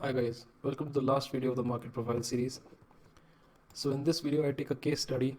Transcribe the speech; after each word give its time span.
Hi 0.00 0.12
guys, 0.12 0.46
welcome 0.62 0.86
to 0.86 0.92
the 0.92 1.02
last 1.04 1.32
video 1.32 1.50
of 1.50 1.56
the 1.56 1.64
market 1.64 1.92
profile 1.92 2.22
series. 2.22 2.60
So 3.74 3.90
in 3.90 4.04
this 4.04 4.20
video 4.20 4.48
I 4.48 4.52
take 4.52 4.70
a 4.70 4.76
case 4.76 5.00
study 5.00 5.36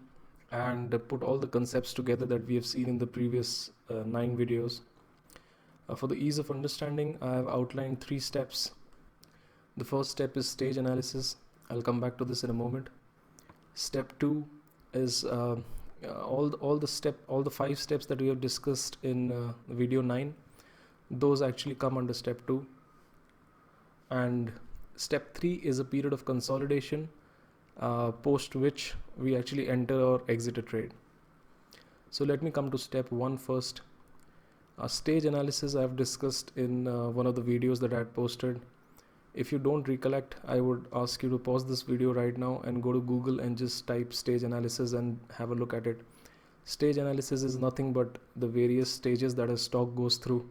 and 0.52 0.92
put 1.08 1.24
all 1.24 1.38
the 1.38 1.48
concepts 1.48 1.94
together 1.94 2.26
that 2.26 2.46
we 2.46 2.56
have 2.56 2.66
seen 2.66 2.90
in 2.90 2.98
the 2.98 3.08
previous 3.08 3.72
uh, 3.90 4.04
nine 4.06 4.36
videos. 4.36 4.82
Uh, 5.88 5.96
for 5.96 6.08
the 6.08 6.16
ease 6.16 6.40
of 6.40 6.52
understanding 6.52 7.18
I 7.22 7.36
have 7.36 7.48
outlined 7.48 8.02
three 8.02 8.20
steps. 8.20 8.72
The 9.78 9.86
first 9.86 10.12
step 10.12 10.36
is 10.36 10.50
stage 10.50 10.76
analysis. 10.76 11.38
I'll 11.70 11.82
come 11.82 12.02
back 12.02 12.18
to 12.18 12.26
this 12.26 12.44
in 12.44 12.50
a 12.50 12.60
moment. 12.62 12.90
Step 13.76 14.12
two 14.20 14.46
is 14.94 15.24
uh, 15.24 15.56
uh 16.06 16.22
all 16.24 16.50
the, 16.50 16.58
all 16.58 16.78
the 16.78 16.88
step 16.88 17.16
all 17.30 17.44
the 17.44 17.56
five 17.60 17.80
steps 17.80 18.06
that 18.08 18.20
we 18.20 18.28
have 18.28 18.42
discussed 18.42 18.98
in 19.04 19.32
uh, 19.32 19.54
video 19.70 20.02
nine. 20.02 20.34
Those 21.10 21.42
actually 21.42 21.76
come 21.76 21.98
under 21.98 22.14
step 22.14 22.46
two 22.46 22.66
and 24.10 24.52
step 24.96 25.34
three 25.36 25.62
is 25.64 25.80
a 25.80 25.86
period 25.86 26.14
of 26.14 26.26
consolidation 26.26 27.10
uh, 27.80 28.12
post 28.12 28.56
which 28.56 28.94
we 29.18 29.36
actually 29.36 29.70
enter 29.70 30.00
or 30.02 30.22
exit 30.28 30.58
a 30.58 30.62
trade. 30.62 30.94
So 32.12 32.26
let 32.26 32.42
me 32.42 32.52
come 32.52 32.72
to 32.72 32.78
step 32.78 33.12
one 33.12 33.38
first. 33.38 33.82
Stage 34.88 35.26
analysis 35.26 35.76
I've 35.76 35.96
discussed 35.98 36.54
in 36.56 36.88
uh, 36.88 37.10
one 37.10 37.28
of 37.28 37.36
the 37.36 37.42
videos 37.42 37.80
that 37.82 37.94
I 37.94 37.98
had 37.98 38.14
posted. 38.14 38.62
If 39.34 39.52
you 39.52 39.60
don't 39.60 39.88
recollect 39.88 40.36
I 40.48 40.60
would 40.60 40.86
ask 40.94 41.22
you 41.22 41.30
to 41.30 41.38
pause 41.38 41.66
this 41.66 41.82
video 41.82 42.14
right 42.14 42.38
now 42.38 42.62
and 42.64 42.82
go 42.82 42.94
to 42.94 43.02
Google 43.02 43.42
and 43.42 43.58
just 43.58 43.86
type 43.88 44.14
stage 44.14 44.44
analysis 44.44 44.94
and 44.94 45.20
have 45.34 45.52
a 45.52 45.56
look 45.56 45.74
at 45.74 45.86
it. 45.86 46.02
Stage 46.64 46.98
analysis 46.98 47.44
is 47.44 47.58
nothing 47.58 47.94
but 47.94 48.18
the 48.36 48.48
various 48.48 48.92
stages 48.92 49.36
that 49.36 49.50
a 49.50 49.58
stock 49.58 49.96
goes 49.96 50.18
through. 50.18 50.48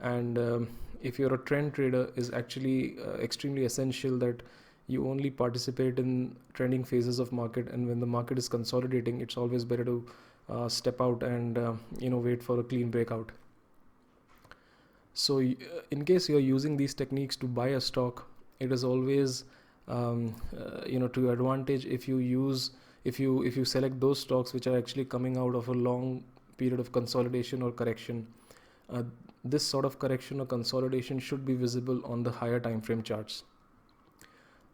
And 0.00 0.38
um, 0.38 0.68
if 1.02 1.18
you're 1.18 1.34
a 1.34 1.38
trend 1.38 1.74
trader 1.74 2.10
is 2.16 2.30
actually 2.32 2.96
uh, 3.04 3.14
extremely 3.14 3.64
essential 3.64 4.18
that 4.18 4.42
you 4.88 5.08
only 5.08 5.30
participate 5.30 5.98
in 5.98 6.36
trending 6.54 6.84
phases 6.84 7.18
of 7.18 7.32
market. 7.32 7.68
And 7.68 7.88
when 7.88 8.00
the 8.00 8.06
market 8.06 8.38
is 8.38 8.48
consolidating 8.48 9.20
it's 9.20 9.36
always 9.36 9.64
better 9.64 9.84
to 9.84 10.06
uh, 10.48 10.68
step 10.68 11.00
out 11.00 11.22
and 11.22 11.58
uh, 11.58 11.72
you 11.98 12.10
know 12.10 12.18
wait 12.18 12.42
for 12.42 12.58
a 12.60 12.62
clean 12.62 12.90
breakout. 12.90 13.30
So 15.14 15.40
uh, 15.40 15.54
in 15.90 16.04
case 16.04 16.28
you're 16.28 16.40
using 16.40 16.76
these 16.76 16.94
techniques 16.94 17.36
to 17.36 17.46
buy 17.46 17.68
a 17.68 17.80
stock 17.80 18.26
it 18.60 18.72
is 18.72 18.84
always 18.84 19.44
um, 19.88 20.34
uh, 20.58 20.86
you 20.86 20.98
know 20.98 21.08
to 21.08 21.22
your 21.22 21.32
advantage 21.32 21.84
if 21.84 22.06
you 22.08 22.18
use 22.18 22.70
if 23.04 23.18
you 23.18 23.42
if 23.42 23.56
you 23.56 23.64
select 23.64 23.98
those 24.00 24.20
stocks 24.20 24.52
which 24.52 24.66
are 24.66 24.76
actually 24.78 25.04
coming 25.04 25.36
out 25.36 25.54
of 25.54 25.68
a 25.68 25.72
long 25.72 26.22
period 26.56 26.80
of 26.80 26.92
consolidation 26.92 27.62
or 27.62 27.72
correction. 27.72 28.26
Uh, 28.92 29.02
this 29.44 29.66
sort 29.66 29.84
of 29.84 29.98
correction 29.98 30.40
or 30.40 30.46
consolidation 30.46 31.18
should 31.18 31.44
be 31.44 31.54
visible 31.54 32.00
on 32.04 32.22
the 32.22 32.30
higher 32.30 32.60
time 32.60 32.80
frame 32.80 33.02
charts. 33.02 33.44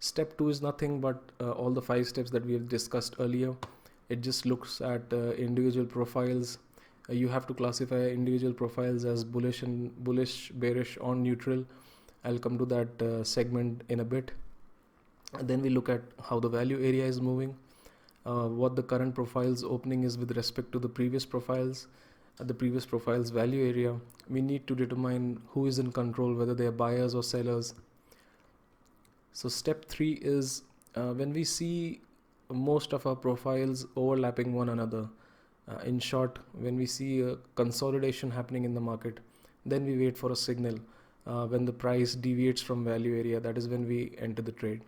Step 0.00 0.36
2 0.38 0.48
is 0.50 0.62
nothing 0.62 1.00
but 1.00 1.32
uh, 1.40 1.50
all 1.52 1.70
the 1.70 1.82
five 1.82 2.06
steps 2.06 2.30
that 2.30 2.44
we 2.46 2.52
have 2.52 2.68
discussed 2.68 3.16
earlier. 3.18 3.54
It 4.08 4.20
just 4.20 4.46
looks 4.46 4.80
at 4.80 5.02
uh, 5.12 5.32
individual 5.32 5.86
profiles. 5.86 6.58
Uh, 7.08 7.14
you 7.14 7.28
have 7.28 7.46
to 7.46 7.54
classify 7.54 8.06
individual 8.06 8.52
profiles 8.52 9.04
as 9.04 9.24
bullish 9.24 9.62
and 9.62 9.92
bullish, 10.04 10.50
bearish, 10.50 10.98
or 11.00 11.16
neutral. 11.16 11.64
I'll 12.24 12.38
come 12.38 12.58
to 12.58 12.64
that 12.66 13.02
uh, 13.02 13.24
segment 13.24 13.82
in 13.88 14.00
a 14.00 14.04
bit. 14.04 14.30
And 15.34 15.48
then 15.48 15.62
we 15.62 15.68
look 15.68 15.88
at 15.88 16.02
how 16.22 16.38
the 16.40 16.48
value 16.48 16.76
area 16.76 17.04
is 17.04 17.20
moving, 17.20 17.56
uh, 18.24 18.46
what 18.46 18.76
the 18.76 18.82
current 18.82 19.14
profiles 19.14 19.64
opening 19.64 20.04
is 20.04 20.16
with 20.16 20.36
respect 20.36 20.72
to 20.72 20.78
the 20.78 20.88
previous 20.88 21.26
profiles, 21.26 21.88
the 22.44 22.54
previous 22.54 22.86
profiles 22.86 23.30
value 23.30 23.68
area, 23.68 23.96
we 24.28 24.40
need 24.40 24.66
to 24.68 24.74
determine 24.74 25.40
who 25.48 25.66
is 25.66 25.78
in 25.78 25.90
control, 25.90 26.34
whether 26.34 26.54
they 26.54 26.66
are 26.66 26.72
buyers 26.72 27.14
or 27.14 27.22
sellers. 27.22 27.74
So 29.32 29.48
step 29.48 29.84
three 29.86 30.12
is 30.22 30.62
uh, 30.94 31.12
when 31.12 31.32
we 31.32 31.44
see 31.44 32.00
most 32.50 32.92
of 32.92 33.06
our 33.06 33.16
profiles 33.16 33.86
overlapping 33.96 34.54
one 34.54 34.68
another. 34.68 35.08
Uh, 35.68 35.78
in 35.84 35.98
short, 35.98 36.38
when 36.52 36.76
we 36.76 36.86
see 36.86 37.20
a 37.20 37.36
consolidation 37.54 38.30
happening 38.30 38.64
in 38.64 38.72
the 38.72 38.80
market, 38.80 39.20
then 39.66 39.84
we 39.84 39.98
wait 39.98 40.16
for 40.16 40.32
a 40.32 40.36
signal. 40.36 40.78
Uh, 41.26 41.46
when 41.46 41.66
the 41.66 41.72
price 41.72 42.14
deviates 42.14 42.62
from 42.62 42.84
value 42.84 43.18
area, 43.18 43.38
that 43.38 43.58
is 43.58 43.68
when 43.68 43.86
we 43.86 44.14
enter 44.18 44.40
the 44.40 44.52
trade. 44.52 44.80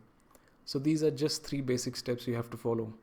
So 0.65 0.79
these 0.79 1.03
are 1.03 1.11
just 1.11 1.45
three 1.45 1.61
basic 1.61 1.97
steps 1.97 2.27
you 2.27 2.35
have 2.35 2.49
to 2.51 2.57
follow 2.57 2.95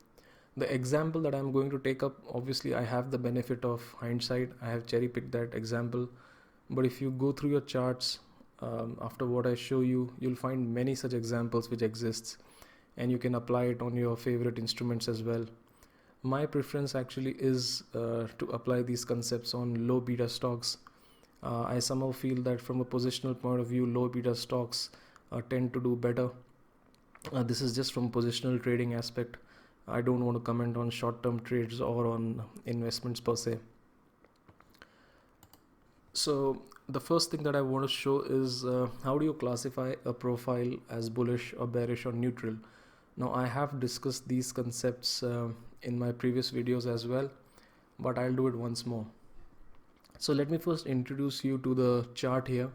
the 0.58 0.72
example 0.72 1.20
that 1.22 1.34
I'm 1.34 1.52
going 1.52 1.70
to 1.70 1.78
take 1.78 2.02
up, 2.02 2.16
obviously 2.32 2.74
I 2.74 2.82
have 2.84 3.10
the 3.10 3.18
benefit 3.18 3.64
of 3.64 3.82
hindsight. 3.98 4.50
I 4.60 4.70
have 4.70 4.86
cherry 4.86 5.08
picked 5.08 5.32
that 5.32 5.54
example. 5.54 6.08
But 6.70 6.86
if 6.86 7.00
you 7.00 7.10
go 7.12 7.32
through 7.32 7.50
your 7.50 7.60
charts 7.60 8.18
um, 8.60 8.98
after 9.00 9.26
what 9.26 9.46
I 9.46 9.54
show 9.54 9.80
you, 9.80 10.12
you'll 10.18 10.36
find 10.36 10.74
many 10.74 10.94
such 10.94 11.12
examples 11.12 11.70
which 11.70 11.82
exists 11.82 12.38
and 12.96 13.10
you 13.10 13.18
can 13.18 13.36
apply 13.36 13.64
it 13.66 13.80
on 13.80 13.96
your 13.96 14.16
favorite 14.16 14.58
instruments 14.58 15.08
as 15.08 15.22
well. 15.22 15.46
My 16.22 16.46
preference 16.46 16.94
actually 16.94 17.36
is 17.38 17.84
uh, 17.94 18.26
to 18.38 18.46
apply 18.46 18.82
these 18.82 19.04
concepts 19.04 19.54
on 19.54 19.86
low 19.86 20.00
beta 20.00 20.28
stocks. 20.28 20.78
Uh, 21.42 21.62
I 21.62 21.78
somehow 21.78 22.10
feel 22.10 22.42
that 22.42 22.60
from 22.60 22.80
a 22.80 22.84
positional 22.84 23.40
point 23.40 23.60
of 23.60 23.68
view, 23.68 23.86
low 23.86 24.08
beta 24.08 24.34
stocks 24.34 24.90
uh, 25.30 25.40
tend 25.48 25.72
to 25.74 25.80
do 25.80 25.94
better. 25.94 26.30
Uh, 27.32 27.44
this 27.44 27.60
is 27.60 27.74
just 27.74 27.92
from 27.92 28.10
positional 28.10 28.60
trading 28.60 28.94
aspect 28.94 29.36
I 29.90 30.00
don't 30.02 30.24
want 30.24 30.36
to 30.36 30.40
comment 30.40 30.76
on 30.76 30.90
short 30.90 31.22
term 31.22 31.40
trades 31.40 31.80
or 31.80 32.06
on 32.06 32.42
investments 32.66 33.20
per 33.20 33.36
se. 33.36 33.58
So, 36.12 36.62
the 36.88 37.00
first 37.00 37.30
thing 37.30 37.42
that 37.44 37.54
I 37.54 37.60
want 37.60 37.84
to 37.84 37.88
show 37.88 38.22
is 38.22 38.64
uh, 38.64 38.88
how 39.04 39.18
do 39.18 39.24
you 39.24 39.32
classify 39.32 39.94
a 40.04 40.12
profile 40.12 40.72
as 40.90 41.08
bullish 41.08 41.54
or 41.58 41.66
bearish 41.66 42.06
or 42.06 42.12
neutral. 42.12 42.56
Now, 43.16 43.32
I 43.32 43.46
have 43.46 43.78
discussed 43.78 44.28
these 44.28 44.52
concepts 44.52 45.22
uh, 45.22 45.48
in 45.82 45.98
my 45.98 46.12
previous 46.12 46.50
videos 46.50 46.86
as 46.92 47.06
well, 47.06 47.30
but 47.98 48.18
I'll 48.18 48.32
do 48.32 48.48
it 48.48 48.54
once 48.54 48.84
more. 48.86 49.06
So, 50.18 50.32
let 50.32 50.50
me 50.50 50.58
first 50.58 50.86
introduce 50.86 51.44
you 51.44 51.58
to 51.58 51.74
the 51.74 52.08
chart 52.14 52.48
here. 52.48 52.70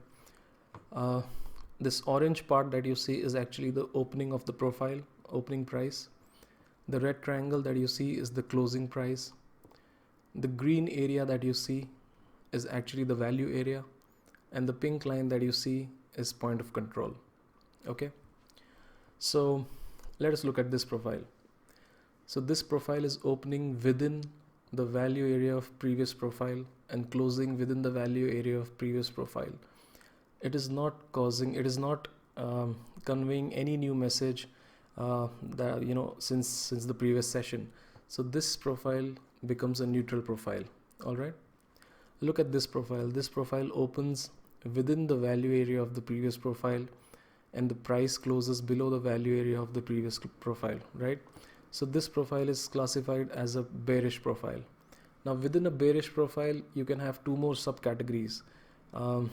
Uh, 0.91 1.21
this 1.79 2.01
orange 2.05 2.47
part 2.47 2.71
that 2.71 2.85
you 2.85 2.95
see 2.95 3.15
is 3.15 3.35
actually 3.35 3.71
the 3.71 3.87
opening 3.93 4.31
of 4.31 4.45
the 4.45 4.53
profile, 4.53 4.99
opening 5.31 5.65
price. 5.65 6.07
The 6.89 6.99
red 6.99 7.21
triangle 7.21 7.61
that 7.61 7.77
you 7.77 7.87
see 7.87 8.13
is 8.13 8.29
the 8.29 8.43
closing 8.43 8.87
price. 8.87 9.31
The 10.35 10.47
green 10.47 10.87
area 10.89 11.25
that 11.25 11.43
you 11.43 11.53
see 11.53 11.87
is 12.51 12.67
actually 12.69 13.03
the 13.03 13.15
value 13.15 13.51
area 13.55 13.83
and 14.51 14.67
the 14.67 14.73
pink 14.73 15.05
line 15.05 15.29
that 15.29 15.41
you 15.41 15.51
see 15.51 15.89
is 16.15 16.33
point 16.33 16.59
of 16.59 16.73
control. 16.73 17.13
Okay. 17.87 18.11
So 19.19 19.65
let 20.19 20.33
us 20.33 20.43
look 20.43 20.59
at 20.59 20.69
this 20.71 20.85
profile. 20.85 21.21
So 22.25 22.39
this 22.39 22.63
profile 22.63 23.05
is 23.05 23.19
opening 23.23 23.79
within 23.81 24.23
the 24.71 24.85
value 24.85 25.33
area 25.33 25.55
of 25.55 25.77
previous 25.79 26.13
profile 26.13 26.65
and 26.89 27.09
closing 27.11 27.57
within 27.57 27.81
the 27.81 27.91
value 27.91 28.27
area 28.27 28.57
of 28.57 28.77
previous 28.77 29.09
profile. 29.09 29.53
It 30.41 30.55
is 30.55 30.69
not 30.69 30.95
causing, 31.11 31.55
it 31.55 31.65
is 31.65 31.77
not 31.77 32.07
um, 32.37 32.77
conveying 33.05 33.53
any 33.53 33.77
new 33.77 33.95
message 33.95 34.47
uh, 34.97 35.27
that 35.55 35.83
you 35.83 35.95
know 35.95 36.15
since 36.19 36.47
since 36.47 36.85
the 36.85 36.93
previous 36.93 37.27
session. 37.27 37.69
So 38.07 38.21
this 38.21 38.55
profile 38.55 39.09
becomes 39.45 39.81
a 39.81 39.87
neutral 39.87 40.21
profile. 40.21 40.63
All 41.05 41.15
right? 41.15 41.33
Look 42.21 42.39
at 42.39 42.51
this 42.51 42.67
profile. 42.67 43.07
This 43.07 43.27
profile 43.27 43.69
opens 43.73 44.29
within 44.73 45.07
the 45.07 45.15
value 45.15 45.59
area 45.61 45.81
of 45.81 45.93
the 45.93 46.01
previous 46.01 46.37
profile 46.37 46.85
and 47.53 47.69
the 47.69 47.75
price 47.75 48.17
closes 48.17 48.61
below 48.61 48.89
the 48.89 48.99
value 48.99 49.37
area 49.37 49.59
of 49.59 49.73
the 49.73 49.81
previous 49.81 50.19
profile 50.39 50.79
right? 50.93 51.19
So 51.71 51.85
this 51.85 52.07
profile 52.07 52.49
is 52.49 52.67
classified 52.67 53.31
as 53.31 53.55
a 53.55 53.63
bearish 53.63 54.21
profile. 54.21 54.61
Now 55.25 55.33
within 55.33 55.65
a 55.65 55.71
bearish 55.71 56.13
profile 56.13 56.61
you 56.75 56.85
can 56.85 56.99
have 56.99 57.23
two 57.23 57.35
more 57.35 57.53
subcategories. 57.53 58.41
Um, 58.93 59.29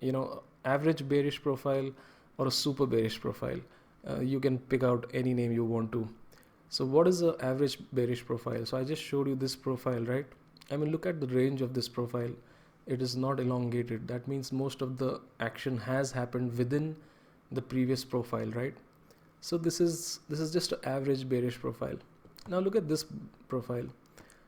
you 0.00 0.12
know 0.12 0.42
average 0.64 1.06
bearish 1.08 1.42
profile 1.42 1.90
or 2.38 2.46
a 2.46 2.50
super 2.50 2.86
bearish 2.86 3.20
profile 3.20 3.60
uh, 4.08 4.20
you 4.20 4.40
can 4.40 4.58
pick 4.58 4.82
out 4.82 5.10
any 5.12 5.34
name 5.34 5.52
you 5.52 5.64
want 5.64 5.92
to. 5.92 6.08
So 6.68 6.84
what 6.84 7.08
is 7.08 7.20
the 7.20 7.36
average 7.40 7.78
bearish 7.92 8.24
profile? 8.24 8.64
So 8.64 8.76
i 8.76 8.84
just 8.84 9.02
showed 9.02 9.26
you 9.26 9.34
this 9.34 9.56
profile 9.56 10.00
right? 10.00 10.26
I 10.70 10.76
mean 10.76 10.92
look 10.92 11.06
at 11.06 11.20
the 11.20 11.26
range 11.26 11.62
of 11.62 11.74
this 11.74 11.88
profile. 11.88 12.30
It 12.86 13.02
is 13.02 13.16
not 13.16 13.40
elongated. 13.40 14.06
That 14.08 14.26
means 14.26 14.52
most 14.52 14.80
of 14.80 14.96
the 14.96 15.20
action 15.40 15.76
has 15.78 16.12
happened 16.12 16.56
within 16.56 16.96
the 17.52 17.62
previous 17.62 18.04
profile 18.04 18.46
right? 18.60 18.74
So 19.40 19.58
this 19.58 19.80
is 19.80 20.20
this 20.28 20.40
is 20.40 20.52
just 20.52 20.72
an 20.72 20.78
average 20.84 21.28
bearish 21.28 21.58
profile. 21.58 21.96
Now 22.48 22.60
look 22.60 22.76
at 22.76 22.88
this 22.88 23.04
profile. 23.48 23.86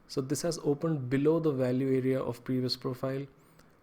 So 0.08 0.20
this 0.20 0.42
has 0.42 0.58
opened 0.62 1.08
below 1.10 1.40
the 1.40 1.50
value 1.50 1.96
area 1.96 2.20
of 2.20 2.44
previous 2.44 2.76
profile. 2.76 3.26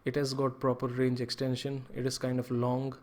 It 0.06 0.16
has 0.16 0.34
got 0.34 0.60
proper 0.60 0.88
range 0.88 1.22
extension. 1.22 1.86
It 1.94 2.06
is 2.06 2.18
kind 2.18 2.40
of 2.40 2.50
long 2.52 2.96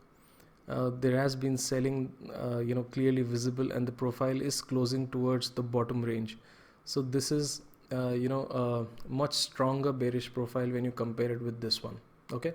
uh, 0.68 0.90
there 1.00 1.16
has 1.16 1.36
been 1.36 1.56
selling 1.56 2.12
uh, 2.42 2.58
you 2.58 2.74
know 2.74 2.82
clearly 2.84 3.22
visible 3.22 3.70
and 3.72 3.86
the 3.86 3.92
profile 3.92 4.40
is 4.40 4.60
closing 4.60 5.08
towards 5.08 5.50
the 5.50 5.62
bottom 5.62 6.02
range. 6.02 6.36
So 6.84 7.02
this 7.02 7.30
is 7.30 7.62
uh, 7.92 8.10
you 8.10 8.28
know 8.28 8.42
a 8.50 8.86
much 9.08 9.32
stronger 9.32 9.92
bearish 9.92 10.32
profile 10.32 10.68
when 10.68 10.84
you 10.84 10.90
compare 10.90 11.30
it 11.30 11.40
with 11.40 11.60
this 11.60 11.82
one 11.82 11.96
okay? 12.32 12.54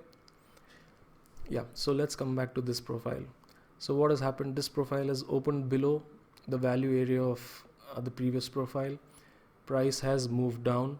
Yeah 1.49 1.63
so 1.73 1.91
let's 1.93 2.15
come 2.15 2.35
back 2.35 2.53
to 2.55 2.61
this 2.61 2.81
profile. 2.81 3.23
So 3.79 3.95
what 3.95 4.11
has 4.11 4.19
happened? 4.19 4.55
This 4.55 4.69
profile 4.69 5.07
has 5.07 5.23
opened 5.27 5.69
below 5.69 6.03
the 6.47 6.57
value 6.57 6.99
area 6.99 7.23
of 7.23 7.63
uh, 7.95 8.01
the 8.01 8.11
previous 8.11 8.49
profile. 8.49 8.97
Price 9.65 9.99
has 10.01 10.27
moved 10.27 10.63
down 10.63 10.99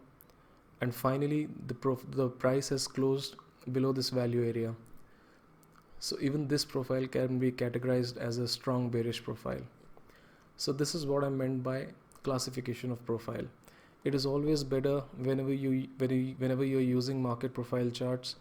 and 0.80 0.94
finally 0.94 1.48
the 1.66 1.98
the 2.12 2.28
price 2.28 2.70
has 2.70 2.88
closed 2.88 3.36
below 3.70 3.92
this 3.92 4.08
value 4.08 4.44
area 4.44 4.74
so 6.04 6.16
even 6.20 6.48
this 6.48 6.64
profile 6.64 7.06
can 7.06 7.38
be 7.38 7.52
categorized 7.52 8.16
as 8.16 8.38
a 8.38 8.48
strong 8.48 8.88
bearish 8.90 9.22
profile. 9.22 9.60
So 10.56 10.72
this 10.72 10.96
is 10.96 11.06
what 11.06 11.22
i 11.22 11.28
meant 11.28 11.62
by 11.62 11.76
classification 12.24 12.90
of 12.94 13.04
profile. 13.10 13.44
It 14.02 14.16
is 14.16 14.26
always 14.26 14.64
better 14.64 14.94
whenever 15.28 15.52
you 15.52 15.86
whenever 15.98 16.64
you're 16.64 16.88
using 16.88 17.22
market 17.26 17.54
profile 17.54 17.92
charts 18.00 18.34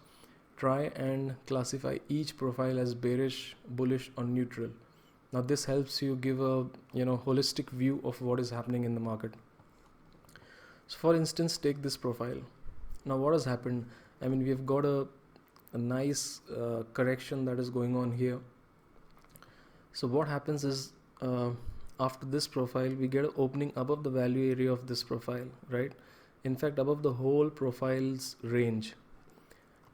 try 0.63 0.79
and 1.05 1.35
classify 1.51 1.93
each 2.17 2.35
profile 2.41 2.83
as 2.85 2.95
bearish 3.05 3.55
bullish 3.81 4.09
or 4.17 4.23
neutral. 4.23 4.73
Now 5.31 5.41
this 5.53 5.65
helps 5.65 6.01
you 6.01 6.17
give 6.27 6.43
a 6.49 6.65
you 7.03 7.05
know 7.11 7.21
holistic 7.29 7.69
view 7.85 8.01
of 8.03 8.21
what 8.31 8.45
is 8.47 8.57
happening 8.59 8.91
in 8.91 8.95
the 8.95 9.07
market. 9.11 9.39
So 10.87 10.97
for 11.05 11.15
instance 11.23 11.63
take 11.69 11.83
this 11.83 12.03
profile. 12.09 12.43
Now 13.05 13.17
what 13.17 13.33
has 13.33 13.49
happened? 13.55 13.85
I 14.19 14.29
mean 14.29 14.43
we 14.49 14.49
have 14.49 14.65
got 14.65 14.93
a, 14.95 15.07
a 15.73 15.77
nice 15.77 16.41
uh, 16.55 16.83
correction 16.93 17.45
that 17.45 17.59
is 17.59 17.69
going 17.69 17.95
on 17.95 18.11
here. 18.11 18.39
So 19.93 20.07
what 20.07 20.27
happens 20.27 20.63
is 20.63 20.93
uh, 21.21 21.51
after 21.99 22.25
this 22.25 22.47
profile 22.47 22.89
we 22.89 23.07
get 23.07 23.25
an 23.25 23.31
opening 23.37 23.71
above 23.75 24.03
the 24.03 24.09
value 24.09 24.51
area 24.51 24.71
of 24.71 24.87
this 24.87 25.03
profile 25.03 25.45
right? 25.69 25.91
In 26.43 26.55
fact 26.55 26.79
above 26.79 27.03
the 27.03 27.13
whole 27.13 27.49
profile's 27.49 28.35
range. 28.41 28.93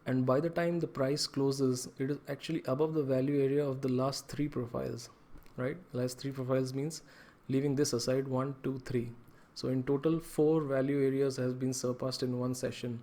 And 0.06 0.25
by 0.25 0.39
the 0.39 0.50
time 0.50 0.79
the 0.79 0.88
price 0.88 1.27
closes 1.27 1.89
it 2.00 2.12
is 2.12 2.18
actually 2.29 2.63
above 2.65 2.94
the 2.94 3.03
value 3.03 3.44
area 3.44 3.65
of 3.65 3.81
the 3.81 3.89
last 3.89 4.27
three 4.27 4.47
profiles 4.47 5.09
right? 5.57 5.77
Last 5.94 6.19
three 6.19 6.31
profiles 6.31 6.74
means 6.74 7.01
leaving 7.50 7.75
this 7.75 7.94
aside 7.94 8.27
one 8.27 8.56
two 8.63 8.79
three. 8.85 9.12
So 9.56 9.69
in 9.69 9.83
total 9.83 10.19
four 10.19 10.62
value 10.62 11.06
areas 11.06 11.38
has 11.38 11.53
been 11.53 11.74
surpassed 11.74 12.24
in 12.24 12.39
one 12.39 12.56
session 12.56 13.01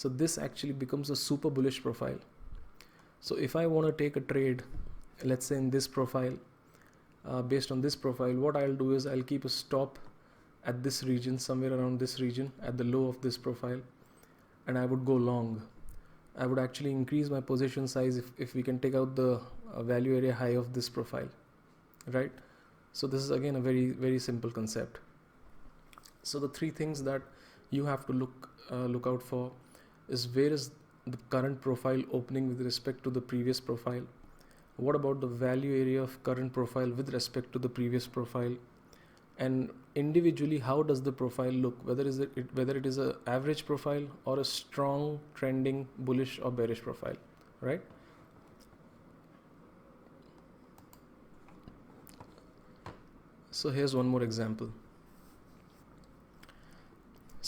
so 0.00 0.08
this 0.08 0.38
actually 0.38 0.72
becomes 0.72 1.10
a 1.10 1.16
super 1.16 1.50
bullish 1.50 1.82
profile. 1.82 2.20
So 3.28 3.36
if 3.46 3.56
i 3.62 3.66
want 3.72 3.86
to 3.88 3.92
take 4.02 4.14
a 4.16 4.22
trade 4.28 4.62
let's 5.30 5.50
say 5.50 5.56
in 5.56 5.68
this 5.74 5.86
profile 5.96 6.38
uh, 7.28 7.42
based 7.42 7.74
on 7.74 7.82
this 7.86 7.96
profile 8.04 8.38
what 8.44 8.56
i'll 8.60 8.78
do 8.82 8.92
is 8.98 9.06
i'll 9.14 9.26
keep 9.32 9.44
a 9.44 9.50
stop 9.56 9.98
at 10.72 10.82
this 10.86 11.02
region 11.10 11.38
somewhere 11.46 11.74
around 11.78 12.00
this 12.04 12.18
region 12.20 12.50
at 12.70 12.78
the 12.78 12.88
low 12.94 13.04
of 13.08 13.20
this 13.26 13.38
profile 13.48 13.78
and 14.66 14.78
i 14.78 14.86
would 14.86 15.04
go 15.12 15.20
long. 15.26 15.62
I 16.38 16.46
would 16.46 16.58
actually 16.64 16.92
increase 16.92 17.28
my 17.28 17.40
position 17.52 17.86
size 17.86 18.16
if, 18.16 18.32
if 18.38 18.54
we 18.54 18.62
can 18.62 18.78
take 18.78 18.94
out 18.94 19.16
the 19.16 19.30
uh, 19.74 19.82
value 19.82 20.16
area 20.16 20.32
high 20.32 20.54
of 20.64 20.72
this 20.72 20.88
profile 20.88 21.28
right? 22.06 22.32
So 22.94 23.06
this 23.06 23.20
is 23.20 23.30
again 23.42 23.56
a 23.56 23.60
very 23.70 23.90
very 23.90 24.18
simple 24.18 24.50
concept. 24.50 25.00
So 26.22 26.38
the 26.38 26.48
three 26.48 26.70
things 26.70 27.02
that 27.04 27.20
you 27.70 27.84
have 27.84 28.06
to 28.06 28.12
look 28.12 28.48
uh, 28.70 28.86
look 28.94 29.06
out 29.06 29.22
for 29.22 29.50
is 30.10 30.28
where 30.28 30.52
is 30.52 30.70
the 31.06 31.18
current 31.30 31.60
profile 31.60 32.02
opening 32.12 32.48
with 32.48 32.60
respect 32.60 33.02
to 33.04 33.10
the 33.10 33.20
previous 33.20 33.60
profile? 33.60 34.02
What 34.76 34.96
about 34.96 35.20
the 35.20 35.26
value 35.26 35.80
area 35.80 36.02
of 36.02 36.22
current 36.22 36.52
profile 36.52 36.90
with 36.90 37.14
respect 37.14 37.52
to 37.52 37.58
the 37.58 37.68
previous 37.68 38.06
profile? 38.06 38.54
And 39.38 39.70
individually 39.94 40.58
how 40.58 40.82
does 40.82 41.02
the 41.02 41.12
profile 41.12 41.50
look? 41.50 41.78
Whether 41.86 42.06
is 42.06 42.18
it, 42.18 42.30
whether 42.54 42.76
it 42.76 42.86
is 42.86 42.98
a 42.98 43.16
average 43.26 43.64
profile 43.66 44.06
or 44.24 44.38
a 44.38 44.44
strong 44.44 45.20
trending 45.34 45.88
bullish 45.98 46.38
or 46.42 46.50
bearish 46.50 46.82
profile 46.82 47.16
right? 47.60 47.80
So 53.50 53.70
here's 53.70 53.94
one 53.94 54.06
more 54.06 54.22
example 54.22 54.70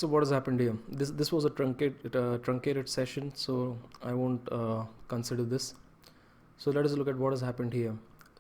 so 0.03 0.09
what 0.09 0.25
has 0.25 0.31
happened 0.31 0.59
here? 0.59 0.77
This 1.01 1.11
this 1.19 1.31
was 1.33 1.45
a 1.49 1.51
truncated 1.59 2.17
uh, 2.21 2.39
truncated 2.47 2.89
session 2.93 3.29
so 3.41 3.57
i 4.13 4.13
won't 4.21 4.49
uh, 4.61 4.85
consider 5.13 5.45
this. 5.53 5.75
So 6.63 6.73
let 6.77 6.89
us 6.89 6.95
look 7.01 7.11
at 7.13 7.21
what 7.25 7.35
has 7.35 7.45
happened 7.49 7.77
here. 7.79 7.93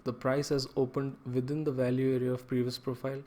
The 0.09 0.15
price 0.25 0.49
has 0.55 0.67
opened 0.83 1.35
within 1.37 1.63
the 1.69 1.75
value 1.81 2.09
area 2.15 2.33
of 2.37 2.47
previous 2.53 2.79
profile 2.87 3.21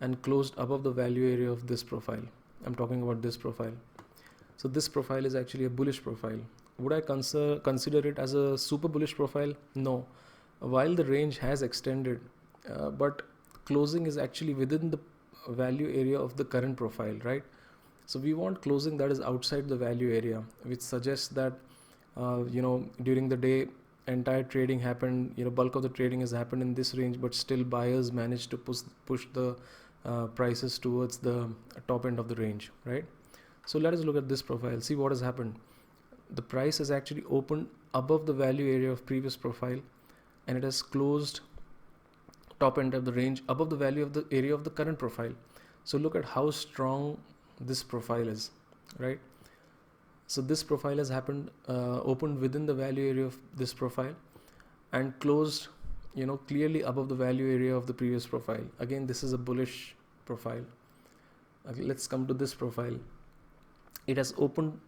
and 0.00 0.20
closed 0.26 0.60
above 0.64 0.84
the 0.84 0.92
value 0.98 1.24
area 1.30 1.50
of 1.50 1.64
this 1.72 1.82
profile. 1.92 2.22
I'm 2.64 2.76
talking 2.82 3.02
about 3.06 3.22
this 3.22 3.38
profile. 3.44 3.72
So 4.62 4.68
this 4.76 4.88
profile 4.98 5.26
is 5.30 5.38
actually 5.40 5.66
a 5.70 5.72
bullish 5.80 6.00
profile. 6.04 6.38
Would 6.78 6.94
i 6.98 7.00
consider 7.08 7.56
consider 7.70 8.04
it 8.12 8.20
as 8.26 8.36
a 8.42 8.44
super 8.66 8.92
bullish 8.98 9.16
profile? 9.22 9.56
No. 9.88 9.96
While 10.76 10.94
the 11.00 11.08
range 11.10 11.40
has 11.46 11.66
extended 11.70 12.20
uh, 12.76 12.90
but 13.02 13.26
closing 13.72 14.06
is 14.12 14.22
actually 14.28 14.56
within 14.62 14.94
the 14.94 15.02
value 15.64 15.90
area 16.04 16.22
of 16.28 16.36
the 16.42 16.48
current 16.54 16.76
profile 16.84 17.18
right 17.30 17.52
so 18.06 18.18
we 18.18 18.34
want 18.34 18.60
closing 18.62 18.96
that 18.96 19.10
is 19.10 19.20
outside 19.20 19.68
the 19.68 19.76
value 19.76 20.14
area 20.14 20.42
which 20.64 20.80
suggests 20.80 21.28
that 21.28 21.52
uh, 22.16 22.42
you 22.50 22.62
know 22.62 22.84
during 23.02 23.28
the 23.28 23.36
day 23.36 23.66
entire 24.08 24.42
trading 24.42 24.80
happened 24.80 25.32
you 25.36 25.44
know 25.44 25.50
bulk 25.50 25.74
of 25.76 25.82
the 25.82 25.88
trading 25.88 26.20
has 26.20 26.32
happened 26.32 26.62
in 26.62 26.74
this 26.74 26.94
range 26.94 27.20
but 27.20 27.34
still 27.34 27.62
buyers 27.62 28.12
managed 28.12 28.50
to 28.50 28.56
push 28.56 28.80
push 29.06 29.26
the 29.32 29.56
uh, 30.04 30.26
prices 30.26 30.78
towards 30.78 31.18
the 31.18 31.48
top 31.86 32.04
end 32.04 32.18
of 32.18 32.28
the 32.28 32.34
range 32.34 32.70
right? 32.84 33.04
So 33.64 33.78
let 33.78 33.94
us 33.94 34.00
look 34.00 34.16
at 34.16 34.28
this 34.28 34.42
profile 34.42 34.80
see 34.80 34.96
what 34.96 35.12
has 35.12 35.20
happened. 35.20 35.54
The 36.30 36.42
price 36.42 36.78
has 36.78 36.90
actually 36.90 37.22
opened 37.30 37.68
above 37.94 38.26
the 38.26 38.32
value 38.32 38.72
area 38.74 38.90
of 38.90 39.06
previous 39.06 39.36
profile 39.36 39.78
and 40.46 40.58
it 40.58 40.64
has 40.64 40.82
closed 40.82 41.40
top 42.58 42.78
end 42.78 42.94
of 42.94 43.04
the 43.04 43.12
range 43.12 43.42
above 43.48 43.70
the 43.70 43.76
value 43.76 44.02
of 44.02 44.12
the 44.12 44.26
area 44.32 44.54
of 44.54 44.64
the 44.64 44.70
current 44.70 44.98
profile. 44.98 45.32
So 45.84 45.98
look 45.98 46.16
at 46.16 46.24
how 46.24 46.50
strong 46.50 47.18
this 47.60 47.82
profile 47.82 48.28
is 48.28 48.50
right? 48.98 49.18
So 50.26 50.40
this 50.40 50.62
profile 50.62 50.96
has 50.96 51.08
happened 51.08 51.50
uh, 51.68 52.00
opened 52.02 52.38
within 52.38 52.66
the 52.66 52.74
value 52.74 53.08
area 53.08 53.24
of 53.24 53.38
this 53.56 53.74
profile 53.74 54.14
and 54.92 55.18
closed 55.20 55.68
you 56.14 56.26
know 56.26 56.36
clearly 56.36 56.82
above 56.82 57.08
the 57.08 57.14
value 57.14 57.50
area 57.52 57.74
of 57.74 57.86
the 57.86 57.94
previous 57.94 58.26
profile. 58.26 58.64
Again 58.78 59.06
this 59.06 59.22
is 59.22 59.32
a 59.32 59.38
bullish 59.38 59.94
profile. 60.24 60.64
Okay, 61.68 61.82
let's 61.82 62.06
come 62.06 62.26
to 62.26 62.34
this 62.34 62.54
profile. 62.54 62.96
It 64.06 64.16
has 64.16 64.34
opened 64.36 64.80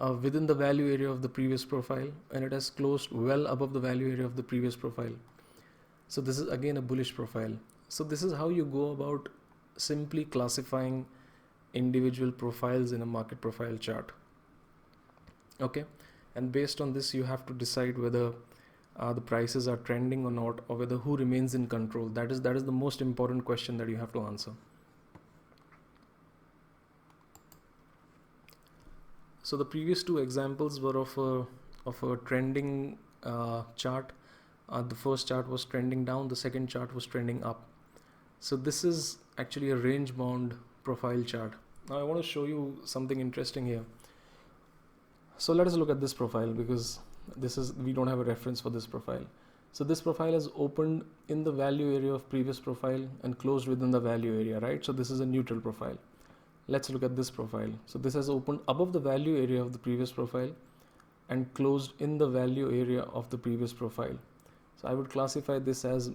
uh, 0.00 0.14
within 0.20 0.46
the 0.46 0.54
value 0.54 0.92
area 0.92 1.08
of 1.08 1.22
the 1.22 1.28
previous 1.28 1.64
profile 1.64 2.08
and 2.32 2.44
it 2.44 2.52
has 2.52 2.70
closed 2.70 3.12
well 3.12 3.46
above 3.46 3.72
the 3.72 3.80
value 3.80 4.10
area 4.12 4.24
of 4.24 4.36
the 4.36 4.42
previous 4.42 4.76
profile. 4.76 5.12
So 6.08 6.20
this 6.20 6.38
is 6.38 6.48
again 6.48 6.76
a 6.76 6.82
bullish 6.82 7.14
profile. 7.14 7.52
So 7.88 8.04
this 8.04 8.22
is 8.22 8.32
how 8.32 8.48
you 8.48 8.64
go 8.64 8.90
about 8.92 9.28
simply 9.76 10.24
classifying 10.24 11.06
individual 11.74 12.32
profiles 12.32 12.92
in 12.92 13.02
a 13.02 13.06
market 13.06 13.40
profile 13.40 13.76
chart. 13.76 14.12
Okay? 15.60 15.84
And 16.34 16.52
based 16.52 16.80
on 16.80 16.92
this 16.92 17.14
you 17.14 17.24
have 17.24 17.44
to 17.46 17.52
decide 17.52 17.98
whether 17.98 18.32
uh, 18.96 19.12
the 19.12 19.20
prices 19.20 19.68
are 19.68 19.76
trending 19.76 20.24
or 20.24 20.30
not 20.30 20.60
or 20.68 20.76
whether 20.76 20.96
who 20.96 21.16
remains 21.16 21.54
in 21.54 21.66
control. 21.68 22.08
That 22.08 22.32
is 22.32 22.40
that 22.42 22.56
is 22.56 22.64
the 22.64 22.72
most 22.72 23.00
important 23.00 23.44
question 23.44 23.76
that 23.76 23.88
you 23.88 23.96
have 23.96 24.12
to 24.12 24.22
answer. 24.22 24.52
So 29.42 29.56
the 29.56 29.64
previous 29.64 30.02
two 30.02 30.18
examples 30.18 30.80
were 30.80 30.96
of 30.98 31.16
a 31.16 31.46
of 31.88 32.02
a 32.02 32.16
trending 32.16 32.98
uh, 33.22 33.62
chart. 33.76 34.12
Uh, 34.68 34.82
the 34.82 34.94
first 34.94 35.28
chart 35.28 35.48
was 35.48 35.64
trending 35.64 36.04
down 36.04 36.28
the 36.28 36.36
second 36.36 36.68
chart 36.68 36.94
was 36.94 37.06
trending 37.06 37.42
up. 37.42 37.62
So 38.40 38.56
this 38.56 38.84
is 38.84 39.18
actually 39.38 39.70
a 39.70 39.76
range 39.76 40.16
bound 40.16 40.54
profile 40.88 41.22
chart. 41.32 41.52
Now 41.88 41.98
I 41.98 42.02
want 42.10 42.22
to 42.22 42.28
show 42.28 42.44
you 42.44 42.62
something 42.84 43.20
interesting 43.20 43.66
here. 43.66 43.84
So 45.38 45.52
let 45.52 45.66
us 45.66 45.74
look 45.74 45.90
at 45.90 46.00
this 46.00 46.14
profile 46.20 46.52
because 46.60 46.98
this 47.36 47.58
is 47.62 47.72
we 47.88 47.92
don't 47.98 48.08
have 48.12 48.24
a 48.24 48.24
reference 48.24 48.60
for 48.66 48.70
this 48.76 48.86
profile. 48.94 49.24
So 49.72 49.84
this 49.84 50.00
profile 50.00 50.34
is 50.34 50.48
opened 50.66 51.04
in 51.28 51.44
the 51.48 51.52
value 51.52 51.94
area 51.96 52.12
of 52.12 52.28
previous 52.30 52.60
profile 52.68 53.02
and 53.22 53.38
closed 53.38 53.68
within 53.68 53.90
the 53.90 54.00
value 54.00 54.38
area 54.38 54.60
right? 54.60 54.84
So 54.84 54.92
this 54.92 55.10
is 55.10 55.20
a 55.20 55.26
neutral 55.26 55.60
profile. 55.60 55.98
Let's 56.76 56.90
look 56.90 57.02
at 57.10 57.14
this 57.16 57.30
profile. 57.30 57.70
So 57.86 57.98
this 57.98 58.14
has 58.14 58.28
opened 58.28 58.60
above 58.68 58.92
the 58.92 59.00
value 59.00 59.36
area 59.42 59.60
of 59.60 59.72
the 59.72 59.78
previous 59.78 60.12
profile 60.12 60.50
and 61.28 61.52
closed 61.54 61.92
in 62.08 62.18
the 62.18 62.26
value 62.26 62.66
area 62.80 63.02
of 63.20 63.30
the 63.30 63.38
previous 63.38 63.72
profile. 63.72 64.18
So 64.80 64.88
I 64.88 64.94
would 64.94 65.10
classify 65.10 65.58
this 65.58 65.84
as 65.84 66.10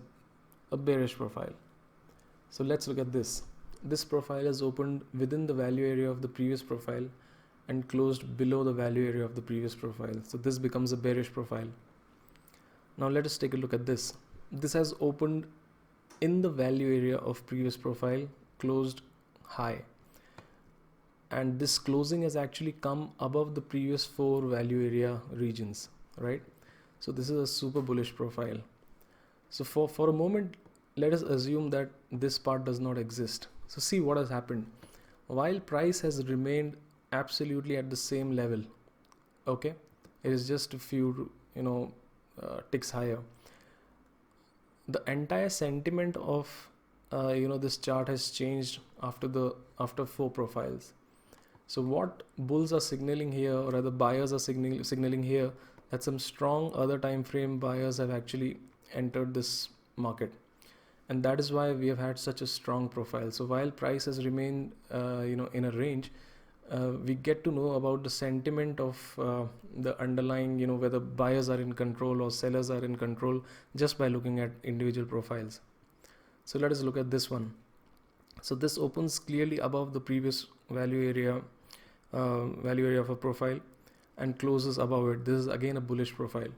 a 0.72 0.78
bearish 0.78 1.16
profile. 1.16 1.54
So 2.50 2.64
let's 2.64 2.88
look 2.88 3.00
at 3.00 3.12
this. 3.12 3.44
This 3.84 4.04
profile 4.04 4.48
is 4.48 4.62
opened 4.62 5.02
within 5.18 5.46
the 5.46 5.54
value 5.54 5.86
area 5.86 6.10
of 6.10 6.22
the 6.22 6.28
previous 6.28 6.62
profile 6.62 7.06
and 7.68 7.88
closed 7.88 8.38
below 8.38 8.64
the 8.64 8.74
value 8.74 9.08
area 9.08 9.24
of 9.24 9.36
the 9.36 9.42
previous 9.42 9.76
profile. 9.76 10.16
So 10.24 10.38
this 10.38 10.58
becomes 10.58 10.92
a 10.92 10.98
bearish 10.98 11.32
profile. 11.32 11.68
Now 12.98 13.08
let 13.08 13.26
us 13.26 13.38
take 13.38 13.54
a 13.54 13.58
look 13.58 13.74
at 13.74 13.86
this. 13.86 14.14
This 14.52 14.74
has 14.74 14.94
opened 15.02 15.46
in 16.22 16.42
the 16.42 16.50
value 16.50 16.96
area 16.96 17.18
of 17.18 17.46
previous 17.46 17.76
profile, 17.76 18.28
closed 18.60 19.02
high. 19.44 19.82
And 21.32 21.60
this 21.60 21.78
closing 21.80 22.22
has 22.22 22.36
actually 22.36 22.74
come 22.74 23.12
above 23.20 23.56
the 23.56 23.62
previous 23.62 24.06
four 24.06 24.42
value 24.44 24.86
area 24.86 25.20
regions, 25.34 25.90
right? 26.18 26.42
so 27.04 27.12
this 27.12 27.30
is 27.30 27.38
a 27.38 27.48
super 27.52 27.82
bullish 27.88 28.16
profile 28.18 28.60
so 29.56 29.66
for 29.70 29.88
for 29.96 30.06
a 30.10 30.14
moment 30.20 30.54
let 31.04 31.16
us 31.18 31.24
assume 31.36 31.66
that 31.74 32.20
this 32.24 32.38
part 32.46 32.64
does 32.68 32.80
not 32.86 33.02
exist 33.02 33.48
so 33.68 33.80
see 33.80 34.00
what 34.00 34.18
has 34.18 34.30
happened. 34.30 34.66
While 35.28 35.60
price 35.60 36.02
has 36.02 36.26
remained 36.28 36.76
absolutely 37.12 37.78
at 37.78 37.90
the 37.90 37.96
same 37.96 38.36
level 38.36 38.64
okay 39.48 39.74
it 40.24 40.32
is 40.32 40.48
just 40.48 40.74
a 40.74 40.80
few 40.80 41.30
you 41.56 41.64
know 41.64 41.92
uh, 42.42 42.60
ticks 42.72 42.90
higher. 42.92 43.20
The 44.88 45.04
entire 45.08 45.50
sentiment 45.50 46.18
of 46.18 46.50
uh, 47.12 47.30
you 47.30 47.48
know 47.48 47.58
this 47.58 47.78
chart 47.78 48.08
has 48.08 48.32
changed 48.32 48.80
after 49.02 49.28
the 49.28 49.56
after 49.80 50.06
four 50.06 50.30
profiles. 50.30 50.94
So 51.68 51.82
what 51.82 52.24
bulls 52.38 52.74
are 52.74 52.82
signaling 52.82 53.32
here 53.32 53.56
or 53.56 53.72
rather 53.72 53.92
buyers 53.92 54.34
are 54.34 54.40
signaling 54.40 54.84
signaling 54.84 55.24
here 55.24 55.52
that 55.92 56.04
some 56.04 56.20
strong 56.20 56.72
other 56.74 56.98
time 56.98 57.24
frame 57.24 57.60
buyers 57.60 57.98
have 57.98 58.12
actually 58.12 58.58
entered 58.94 59.34
this 59.34 59.70
market 59.96 60.34
and 61.10 61.24
that 61.24 61.40
is 61.40 61.52
why 61.52 61.72
we 61.72 61.88
have 61.88 61.98
had 62.00 62.18
such 62.18 62.42
a 62.42 62.48
strong 62.48 62.88
profile. 62.88 63.32
So 63.32 63.46
while 63.46 63.72
price 63.72 64.06
has 64.06 64.24
remained 64.26 64.74
uh, 64.92 65.22
you 65.22 65.36
know 65.36 65.50
in 65.54 65.66
a 65.66 65.72
range 65.72 66.12
uh, 66.72 66.92
we 67.06 67.16
get 67.16 67.44
to 67.44 67.52
know 67.52 67.72
about 67.72 68.04
the 68.04 68.10
sentiment 68.10 68.80
of 68.80 69.20
uh, 69.20 69.44
the 69.78 70.00
underlying 70.02 70.58
you 70.60 70.68
know 70.68 70.76
whether 70.76 71.00
buyers 71.00 71.50
are 71.50 71.60
in 71.60 71.74
control 71.74 72.22
or 72.22 72.32
sellers 72.32 72.70
are 72.70 72.84
in 72.86 72.96
control 72.96 73.44
just 73.76 73.98
by 73.98 74.08
looking 74.08 74.40
at 74.40 74.52
individual 74.64 75.06
profiles. 75.06 75.60
So 76.46 76.60
let 76.60 76.72
us 76.72 76.82
look 76.82 76.98
at 76.98 77.12
this 77.12 77.30
one. 77.30 77.54
So 78.42 78.56
this 78.56 78.78
opens 78.78 79.20
clearly 79.20 79.60
above 79.60 79.94
the 79.94 80.00
previous 80.00 80.48
value 80.70 81.08
area 81.08 81.42
uh, 82.14 82.46
value 82.68 82.86
area 82.86 83.02
of 83.02 83.10
a 83.10 83.16
profile 83.16 83.60
and 84.18 84.38
closes 84.38 84.78
above 84.78 85.08
it. 85.10 85.26
This 85.26 85.36
is 85.36 85.48
again 85.48 85.78
a 85.78 85.82
bullish 85.82 86.14
profile 86.14 86.54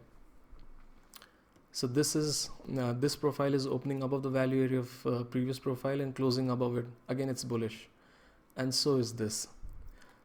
so 1.76 1.88
this 1.88 2.16
is 2.16 2.50
uh, 2.80 2.94
this 2.94 3.18
profile 3.18 3.54
is 3.54 3.68
opening 3.68 4.02
above 4.02 4.24
the 4.24 4.30
value 4.30 4.64
area 4.64 4.80
of 4.80 4.92
uh, 5.06 5.24
previous 5.24 5.60
profile 5.60 6.00
and 6.00 6.16
closing 6.16 6.50
above 6.50 6.78
it. 6.78 6.86
Again 7.10 7.28
it's 7.28 7.44
bullish. 7.44 7.90
And 8.56 8.74
so 8.74 8.96
is 8.96 9.12
this. 9.12 9.50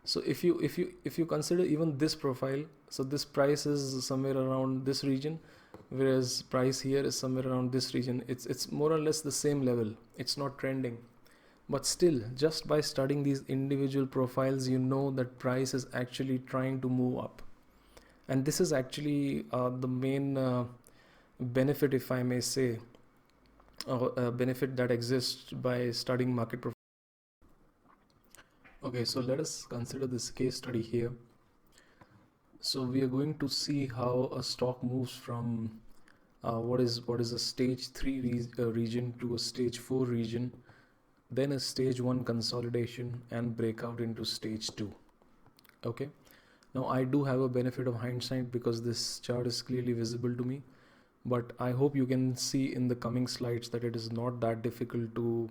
So 0.04 0.22
if 0.24 0.44
you 0.44 0.60
if 0.60 0.78
you 0.78 0.92
if 1.04 1.18
you 1.18 1.26
consider 1.26 1.64
even 1.64 1.98
this 1.98 2.14
profile 2.14 2.62
so 2.88 3.02
this 3.02 3.24
price 3.24 3.66
is 3.66 4.06
somewhere 4.06 4.36
around 4.36 4.84
this 4.84 5.02
region 5.02 5.40
whereas 5.88 6.40
price 6.42 6.78
here 6.78 7.02
is 7.02 7.18
somewhere 7.18 7.48
around 7.48 7.72
this 7.72 7.94
region. 7.94 8.22
It's 8.28 8.46
it's 8.46 8.70
more 8.70 8.92
or 8.92 9.00
less 9.00 9.20
the 9.20 9.36
same 9.42 9.62
level. 9.62 9.92
It's 10.18 10.36
not 10.36 10.56
trending. 10.56 10.98
But 11.68 11.84
still 11.84 12.20
just 12.36 12.68
by 12.68 12.80
studying 12.80 13.24
these 13.24 13.42
individual 13.48 14.06
profiles 14.06 14.68
you 14.68 14.78
know 14.78 15.10
that 15.22 15.40
price 15.40 15.74
is 15.74 15.86
actually 15.94 16.42
trying 16.46 16.80
to 16.82 16.88
move 16.88 17.18
up. 17.18 17.42
And 18.28 18.44
this 18.44 18.60
is 18.60 18.72
actually 18.72 19.46
uh, 19.50 19.70
the 19.70 19.88
main 19.88 20.36
uh, 20.36 20.66
benefit 21.40 21.94
if 21.94 22.10
i 22.12 22.22
may 22.22 22.40
say 22.40 22.78
uh, 23.88 24.30
benefit 24.30 24.76
that 24.76 24.90
exists 24.90 25.52
by 25.52 25.90
studying 25.90 26.34
market 26.34 26.60
Okay, 28.82 29.04
so 29.04 29.20
let 29.20 29.38
us 29.40 29.66
consider 29.68 30.06
this 30.06 30.30
case 30.30 30.56
study 30.56 30.80
here. 30.80 31.12
So 32.60 32.82
we 32.82 33.02
are 33.02 33.08
going 33.08 33.36
to 33.38 33.46
see 33.46 33.86
how 33.86 34.30
a 34.34 34.42
stock 34.42 34.82
moves 34.82 35.12
from 35.12 35.70
uh, 36.42 36.60
what 36.60 36.80
is 36.80 37.06
what 37.06 37.20
is 37.20 37.32
a 37.32 37.38
stage 37.38 37.88
3 37.88 38.20
re 38.20 38.48
uh, 38.58 38.70
region 38.78 39.12
to 39.20 39.34
a 39.34 39.38
stage 39.38 39.78
4 39.78 40.06
region, 40.06 40.50
then 41.30 41.52
a 41.52 41.60
stage 41.60 42.00
1 42.00 42.24
consolidation 42.24 43.20
and 43.30 43.54
breakout 43.54 44.00
into 44.00 44.24
stage 44.24 44.70
2. 44.76 44.90
Okay, 45.84 46.08
now 46.74 46.86
I 46.86 47.04
do 47.04 47.22
have 47.24 47.40
a 47.40 47.50
benefit 47.50 47.86
of 47.86 47.96
hindsight 47.96 48.50
because 48.50 48.82
this 48.82 49.18
chart 49.18 49.46
is 49.46 49.60
clearly 49.60 49.92
visible 49.92 50.34
to 50.34 50.42
me, 50.42 50.62
but 51.24 51.52
I 51.58 51.70
hope 51.70 51.94
you 51.94 52.06
can 52.06 52.36
see 52.36 52.74
in 52.74 52.88
the 52.88 52.94
coming 52.94 53.26
slides 53.26 53.68
that 53.70 53.84
it 53.84 53.94
is 53.94 54.10
not 54.12 54.40
that 54.40 54.62
difficult 54.62 55.14
to 55.14 55.50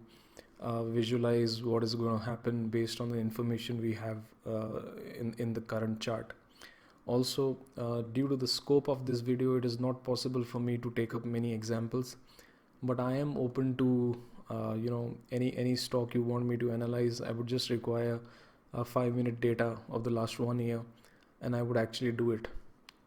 uh, 0.60 0.84
visualize 0.84 1.64
what 1.64 1.84
is 1.84 1.96
going 1.96 2.18
to 2.20 2.26
happen 2.26 2.68
based 2.68 3.00
on 3.00 3.12
the 3.12 3.18
information 3.18 3.82
we 3.82 3.94
have 3.94 4.18
uh, 4.48 4.82
in, 5.18 5.34
in 5.38 5.54
the 5.54 5.62
current 5.62 6.00
chart. 6.00 6.34
Also, 7.06 7.58
uh, 7.78 8.02
due 8.14 8.28
to 8.28 8.36
the 8.36 8.48
scope 8.48 8.88
of 8.88 9.06
this 9.06 9.22
video, 9.22 9.56
it 9.58 9.66
is 9.66 9.80
not 9.80 10.04
possible 10.04 10.44
for 10.44 10.60
me 10.60 10.78
to 10.78 10.92
take 10.92 11.16
up 11.16 11.26
many 11.26 11.54
examples, 11.54 12.18
but 12.84 13.00
I 13.00 13.16
am 13.16 13.38
open 13.38 13.76
to 13.78 14.22
uh, 14.52 14.74
you 14.74 14.90
know 14.90 15.16
any 15.32 15.56
any 15.58 15.76
stock 15.76 16.14
you 16.14 16.22
want 16.22 16.46
me 16.46 16.58
to 16.58 16.72
analyze. 16.72 17.22
I 17.22 17.32
would 17.32 17.48
just 17.48 17.70
require 17.70 18.20
a 18.74 18.86
five 18.86 19.16
minute 19.16 19.42
data 19.42 19.78
of 19.90 20.04
the 20.04 20.12
last 20.12 20.40
one 20.40 20.60
year, 20.60 20.82
and 21.42 21.56
I 21.56 21.64
would 21.64 21.78
actually 21.78 22.12
do 22.12 22.32
it. 22.32 22.48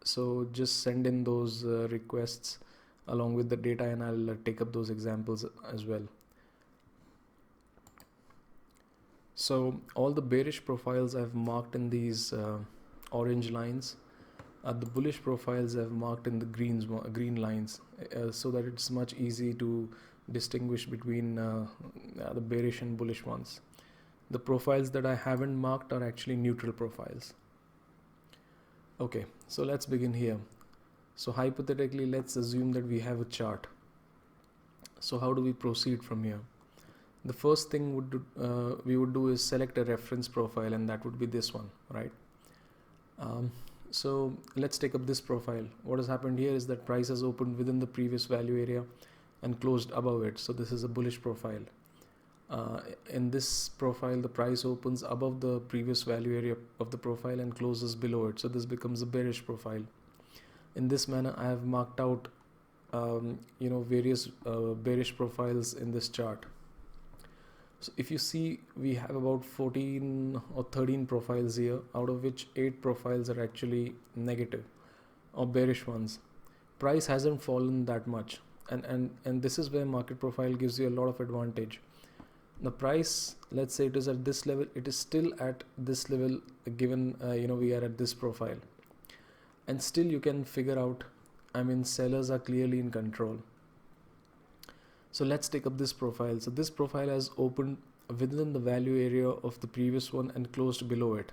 So 0.04 0.48
just 0.52 0.82
send 0.82 1.06
in 1.06 1.24
those 1.24 1.64
uh, 1.64 1.88
requests 1.90 2.58
along 3.08 3.34
with 3.34 3.48
the 3.48 3.56
data, 3.56 3.84
and 3.84 4.02
I'll 4.02 4.30
uh, 4.30 4.34
take 4.44 4.60
up 4.60 4.72
those 4.72 4.90
examples 4.90 5.44
as 5.72 5.84
well. 5.84 6.02
So 9.34 9.80
all 9.94 10.12
the 10.12 10.22
bearish 10.22 10.64
profiles 10.64 11.16
I've 11.16 11.34
marked 11.34 11.74
in 11.74 11.90
these 11.90 12.32
uh, 12.32 12.58
orange 13.10 13.50
lines. 13.50 13.96
Uh, 14.64 14.72
the 14.72 14.86
bullish 14.86 15.20
profiles 15.20 15.76
I've 15.76 15.90
marked 15.90 16.28
in 16.28 16.38
the 16.38 16.46
greens, 16.46 16.84
green 17.12 17.36
lines 17.36 17.80
uh, 18.16 18.30
so 18.30 18.52
that 18.52 18.64
it's 18.64 18.90
much 18.90 19.14
easy 19.14 19.52
to 19.54 19.88
distinguish 20.30 20.86
between 20.86 21.38
uh, 21.38 21.66
uh, 22.22 22.32
the 22.32 22.40
bearish 22.40 22.82
and 22.82 22.96
bullish 22.96 23.24
ones. 23.24 23.60
The 24.30 24.38
profiles 24.38 24.90
that 24.92 25.04
I 25.04 25.16
haven't 25.16 25.56
marked 25.56 25.92
are 25.92 26.04
actually 26.04 26.36
neutral 26.36 26.72
profiles. 26.72 27.34
Okay, 29.00 29.24
so 29.52 29.62
let's 29.62 29.86
begin 29.86 30.14
here. 30.14 30.38
So 31.16 31.32
hypothetically, 31.32 32.06
let's 32.06 32.36
assume 32.36 32.72
that 32.72 32.86
we 32.86 33.00
have 33.00 33.20
a 33.20 33.26
chart. 33.26 33.66
So 35.00 35.18
how 35.18 35.32
do 35.34 35.42
we 35.42 35.52
proceed 35.52 36.02
from 36.02 36.24
here? 36.24 36.40
the 37.24 37.32
first 37.32 37.70
thing 37.70 37.94
would 37.94 38.10
do, 38.10 38.24
uh, 38.40 38.74
we 38.84 38.96
would 38.96 39.12
do 39.12 39.28
is 39.28 39.44
select 39.44 39.78
a 39.78 39.84
reference 39.84 40.26
profile 40.26 40.72
and 40.72 40.88
that 40.88 41.04
would 41.04 41.18
be 41.18 41.26
this 41.26 41.54
one 41.54 41.70
right 41.90 42.10
um, 43.18 43.50
so 43.90 44.32
let's 44.56 44.78
take 44.78 44.94
up 44.94 45.06
this 45.06 45.20
profile 45.20 45.64
what 45.84 45.98
has 45.98 46.08
happened 46.08 46.38
here 46.38 46.52
is 46.52 46.66
that 46.66 46.84
price 46.84 47.08
has 47.08 47.22
opened 47.22 47.56
within 47.56 47.78
the 47.78 47.86
previous 47.86 48.24
value 48.26 48.60
area 48.60 48.82
and 49.42 49.60
closed 49.60 49.90
above 49.92 50.24
it 50.24 50.38
so 50.38 50.52
this 50.52 50.72
is 50.72 50.82
a 50.82 50.88
bullish 50.88 51.20
profile 51.20 51.62
uh, 52.52 52.80
in 53.18 53.30
this 53.30 53.48
profile 53.82 54.20
the 54.20 54.28
price 54.28 54.64
opens 54.64 55.02
above 55.16 55.40
the 55.40 55.58
previous 55.72 56.02
value 56.02 56.36
area 56.36 56.56
of 56.80 56.90
the 56.90 56.98
profile 57.08 57.40
and 57.40 57.56
closes 57.56 57.94
below 58.04 58.26
it 58.26 58.38
so 58.38 58.48
this 58.48 58.66
becomes 58.76 59.02
a 59.02 59.06
bearish 59.16 59.44
profile 59.50 59.82
in 60.76 60.88
this 60.88 61.08
manner 61.08 61.34
I 61.36 61.48
have 61.48 61.64
marked 61.64 62.00
out 62.00 62.28
um, 62.92 63.38
you 63.58 63.70
know 63.70 63.80
various 63.80 64.28
uh, 64.46 64.74
bearish 64.88 65.16
profiles 65.16 65.74
in 65.74 65.92
this 65.92 66.08
chart 66.08 66.44
so 67.82 67.90
if 67.96 68.12
you 68.12 68.18
see, 68.18 68.60
we 68.76 68.94
have 68.94 69.16
about 69.16 69.44
14 69.44 70.40
or 70.54 70.62
13 70.70 71.04
profiles 71.04 71.56
here, 71.56 71.80
out 71.96 72.10
of 72.10 72.22
which 72.22 72.46
8 72.54 72.80
profiles 72.80 73.28
are 73.28 73.42
actually 73.42 73.96
negative 74.14 74.62
or 75.34 75.48
bearish 75.48 75.84
ones. 75.84 76.20
Price 76.78 77.06
hasn't 77.06 77.42
fallen 77.42 77.84
that 77.86 78.06
much. 78.06 78.38
And, 78.70 78.84
and, 78.84 79.10
and 79.24 79.42
this 79.42 79.58
is 79.58 79.68
where 79.68 79.84
market 79.84 80.20
profile 80.20 80.52
gives 80.52 80.78
you 80.78 80.88
a 80.88 80.94
lot 81.00 81.06
of 81.06 81.20
advantage. 81.20 81.80
The 82.62 82.70
price, 82.70 83.36
let's 83.50 83.74
say 83.74 83.86
it 83.86 83.96
is 83.96 84.08
at 84.08 84.24
this 84.24 84.46
level, 84.46 84.66
it 84.74 84.86
is 84.86 84.96
still 84.96 85.32
at 85.40 85.64
this 85.76 86.08
level 86.08 86.40
given, 86.76 87.16
uh, 87.22 87.32
you 87.32 87.48
know, 87.48 87.56
we 87.56 87.74
are 87.74 87.84
at 87.84 87.98
this 87.98 88.14
profile. 88.14 88.56
And 89.66 89.82
still 89.82 90.06
you 90.06 90.20
can 90.20 90.44
figure 90.44 90.78
out, 90.78 91.04
I 91.54 91.62
mean, 91.62 91.84
sellers 91.84 92.30
are 92.30 92.38
clearly 92.38 92.78
in 92.78 92.90
control 92.90 93.38
so 95.12 95.26
let's 95.26 95.48
take 95.48 95.66
up 95.66 95.76
this 95.76 95.92
profile. 95.92 96.40
So 96.40 96.50
this 96.50 96.70
profile 96.70 97.08
has 97.08 97.30
opened 97.36 97.76
within 98.08 98.54
the 98.54 98.58
value 98.58 98.96
area 98.96 99.28
of 99.28 99.60
the 99.60 99.66
previous 99.66 100.10
one 100.10 100.32
and 100.34 100.50
closed 100.52 100.88
below 100.88 101.14
it. 101.16 101.32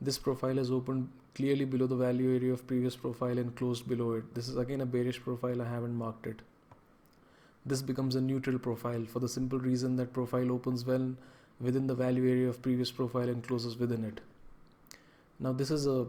This 0.00 0.18
profile 0.18 0.56
has 0.56 0.70
opened 0.70 1.10
clearly 1.34 1.66
below 1.66 1.86
the 1.86 1.96
value 1.96 2.34
area 2.34 2.54
of 2.54 2.66
previous 2.66 2.96
profile 2.96 3.38
and 3.38 3.54
closed 3.56 3.86
below 3.86 4.12
it. 4.12 4.34
This 4.34 4.48
is 4.48 4.56
again 4.56 4.80
a 4.80 4.86
bearish 4.86 5.20
profile. 5.20 5.60
I 5.60 5.68
haven't 5.68 5.94
marked 5.94 6.26
it. 6.26 6.40
This 7.66 7.82
becomes 7.82 8.14
a 8.14 8.20
neutral 8.20 8.58
profile 8.58 9.04
for 9.04 9.18
the 9.18 9.28
simple 9.28 9.58
reason 9.58 9.96
that 9.96 10.12
profile 10.12 10.52
opens 10.52 10.84
well 10.86 11.14
within 11.60 11.86
the 11.86 11.94
value 11.94 12.30
area 12.30 12.48
of 12.48 12.62
previous 12.62 12.90
profile 12.90 13.28
and 13.28 13.46
closes 13.46 13.76
within 13.76 14.04
it. 14.04 14.20
Now 15.40 15.52
this 15.52 15.70
is 15.70 15.86
a 15.86 16.06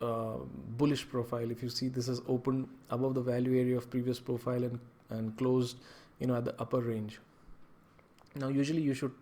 uh, 0.00 0.36
bullish 0.78 1.08
profile. 1.08 1.50
If 1.50 1.62
you 1.62 1.68
see 1.68 1.88
this 1.88 2.08
is 2.08 2.22
open 2.28 2.68
above 2.90 3.14
the 3.14 3.20
value 3.20 3.58
area 3.60 3.76
of 3.76 3.90
previous 3.90 4.20
profile 4.20 4.64
and 4.64 4.78
and 5.10 5.36
closed 5.36 5.76
you 6.18 6.26
know 6.26 6.36
at 6.36 6.44
the 6.44 6.54
upper 6.60 6.80
range 6.80 7.18
now 8.36 8.48
usually 8.48 8.82
you 8.82 8.94
should 8.94 9.12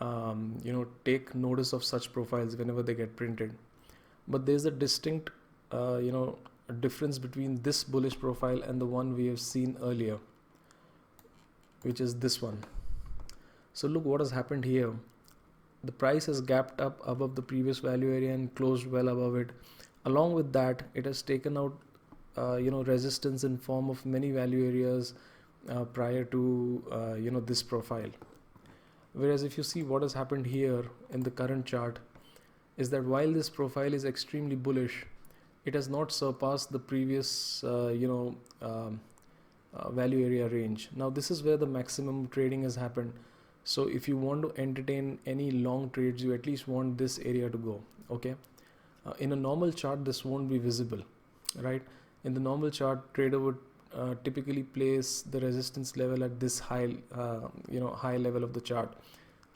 um, 0.00 0.58
you 0.64 0.72
know 0.72 0.86
take 1.04 1.34
notice 1.34 1.72
of 1.72 1.84
such 1.84 2.12
profiles 2.12 2.56
whenever 2.56 2.82
they 2.82 2.94
get 2.94 3.16
printed 3.16 3.52
but 4.28 4.46
there's 4.46 4.64
a 4.64 4.70
distinct 4.70 5.30
uh, 5.72 5.98
you 5.98 6.12
know 6.12 6.38
difference 6.80 7.18
between 7.18 7.60
this 7.62 7.82
bullish 7.84 8.18
profile 8.18 8.62
and 8.62 8.80
the 8.80 8.86
one 8.86 9.14
we 9.14 9.26
have 9.26 9.40
seen 9.40 9.76
earlier 9.82 10.18
which 11.82 12.00
is 12.00 12.14
this 12.16 12.40
one. 12.42 12.58
So 13.72 13.88
look 13.88 14.04
what 14.04 14.20
has 14.20 14.30
happened 14.30 14.64
here. 14.64 14.92
The 15.84 15.92
price 15.92 16.26
has 16.26 16.40
gapped 16.40 16.80
up 16.80 17.00
above 17.06 17.34
the 17.34 17.42
previous 17.42 17.78
value 17.78 18.12
area 18.12 18.34
and 18.34 18.54
closed 18.54 18.86
well 18.86 19.08
above 19.08 19.36
it. 19.36 19.50
Along 20.04 20.32
with 20.32 20.52
that 20.52 20.82
it 20.94 21.06
has 21.06 21.22
taken 21.22 21.56
out 21.56 21.76
uh, 22.36 22.56
you 22.56 22.70
know 22.70 22.82
resistance 22.84 23.44
in 23.44 23.56
form 23.56 23.90
of 23.90 24.04
many 24.04 24.30
value 24.30 24.66
areas 24.66 25.14
uh, 25.68 25.84
prior 25.84 26.24
to 26.24 26.82
uh, 26.92 27.14
you 27.14 27.30
know 27.30 27.40
this 27.40 27.62
profile. 27.62 28.10
Whereas 29.12 29.42
if 29.42 29.56
you 29.56 29.64
see 29.64 29.82
what 29.82 30.02
has 30.02 30.12
happened 30.12 30.46
here 30.46 30.84
in 31.12 31.20
the 31.20 31.30
current 31.30 31.66
chart 31.66 31.98
is 32.76 32.90
that 32.90 33.04
while 33.04 33.32
this 33.32 33.50
profile 33.50 33.92
is 33.92 34.04
extremely 34.04 34.56
bullish 34.56 35.06
it 35.64 35.74
has 35.74 35.88
not 35.88 36.12
surpassed 36.12 36.72
the 36.72 36.78
previous 36.78 37.64
uh, 37.64 37.88
you 37.88 38.08
know 38.08 38.36
um, 38.62 39.00
uh, 39.74 39.90
value 39.90 40.24
area 40.24 40.48
range. 40.48 40.88
Now 40.94 41.10
this 41.10 41.30
is 41.30 41.42
where 41.42 41.56
the 41.56 41.66
maximum 41.66 42.28
trading 42.28 42.62
has 42.62 42.76
happened. 42.76 43.12
So 43.64 43.88
if 43.88 44.08
you 44.08 44.16
want 44.16 44.42
to 44.42 44.60
entertain 44.60 45.18
any 45.26 45.50
long 45.50 45.90
trades 45.90 46.22
you 46.22 46.32
at 46.34 46.46
least 46.46 46.66
want 46.66 46.98
this 46.98 47.18
area 47.20 47.50
to 47.50 47.58
go 47.58 47.80
okay? 48.10 48.34
Uh, 49.06 49.12
in 49.18 49.32
a 49.32 49.36
normal 49.36 49.72
chart 49.72 50.04
this 50.04 50.24
won't 50.24 50.48
be 50.48 50.58
visible 50.58 51.02
right? 51.56 51.82
In 52.24 52.34
the 52.34 52.40
normal 52.40 52.70
chart 52.70 53.12
trader 53.14 53.38
would 53.38 53.56
uh, 53.94 54.14
typically 54.24 54.62
place 54.62 55.22
the 55.22 55.40
resistance 55.40 55.96
level 55.96 56.22
at 56.22 56.38
this 56.38 56.58
high 56.58 56.94
uh, 57.12 57.48
you 57.68 57.80
know 57.80 57.88
high 57.88 58.16
level 58.16 58.44
of 58.44 58.52
the 58.52 58.60
chart 58.60 58.92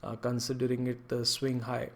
uh, 0.02 0.16
considering 0.16 0.86
it 0.88 1.08
the 1.08 1.24
swing 1.24 1.60
high 1.60 1.88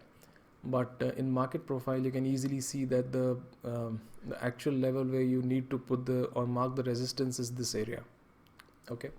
but 0.63 0.91
uh, 1.01 1.11
in 1.17 1.31
market 1.31 1.65
profile 1.65 1.99
you 1.99 2.11
can 2.11 2.25
easily 2.25 2.59
see 2.59 2.85
that 2.85 3.11
the, 3.11 3.37
um, 3.63 4.01
the 4.27 4.43
actual 4.43 4.73
level 4.73 5.03
where 5.03 5.21
you 5.21 5.41
need 5.41 5.69
to 5.69 5.77
put 5.77 6.05
the 6.05 6.25
or 6.33 6.45
mark 6.45 6.75
the 6.75 6.83
resistance 6.83 7.39
is 7.39 7.51
this 7.51 7.75
area. 7.75 8.01
Okay? 8.91 9.09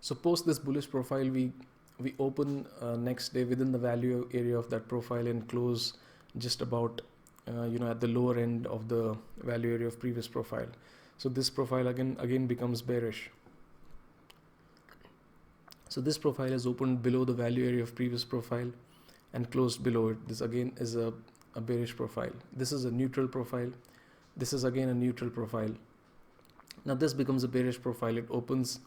So 0.00 0.14
post 0.14 0.46
this 0.46 0.58
bullish 0.58 0.90
profile 0.90 1.28
we 1.28 1.52
we 1.98 2.14
open 2.18 2.66
uh, 2.80 2.96
next 2.96 3.34
day 3.34 3.44
within 3.44 3.72
the 3.72 3.78
value 3.78 4.26
area 4.32 4.56
of 4.56 4.70
that 4.70 4.88
profile 4.88 5.26
and 5.26 5.46
close 5.48 5.92
just 6.38 6.62
about 6.62 7.02
uh, 7.46 7.64
you 7.64 7.78
know 7.78 7.90
at 7.90 8.00
the 8.00 8.08
lower 8.08 8.38
end 8.38 8.66
of 8.66 8.88
the 8.88 9.14
value 9.42 9.74
area 9.74 9.86
of 9.86 10.00
previous 10.00 10.26
profile. 10.26 10.68
So 11.18 11.28
this 11.28 11.50
profile 11.50 11.88
again 11.88 12.16
again 12.18 12.46
becomes 12.46 12.80
bearish. 12.80 13.30
So 15.90 16.00
this 16.00 16.16
profile 16.16 16.52
is 16.52 16.66
opened 16.66 17.02
below 17.02 17.24
the 17.24 17.32
value 17.32 17.66
area 17.66 17.82
of 17.82 17.94
previous 17.94 18.24
profile 18.24 18.70
and 19.32 19.50
closed 19.50 19.82
below 19.82 20.08
it 20.08 20.28
this 20.28 20.40
again 20.40 20.72
is 20.78 20.96
a, 20.96 21.12
a 21.54 21.60
bearish 21.60 21.96
profile. 21.96 22.32
This 22.52 22.72
is 22.72 22.84
a 22.84 22.90
neutral 22.90 23.28
profile. 23.28 23.70
This 24.36 24.52
is 24.52 24.64
again 24.64 24.88
a 24.88 24.94
neutral 24.94 25.30
profile. 25.30 25.70
Now 26.84 26.94
this 26.94 27.12
becomes 27.12 27.44
a 27.44 27.48
bearish 27.48 27.80
profile. 27.80 28.16
It 28.16 28.26
opens 28.30 28.80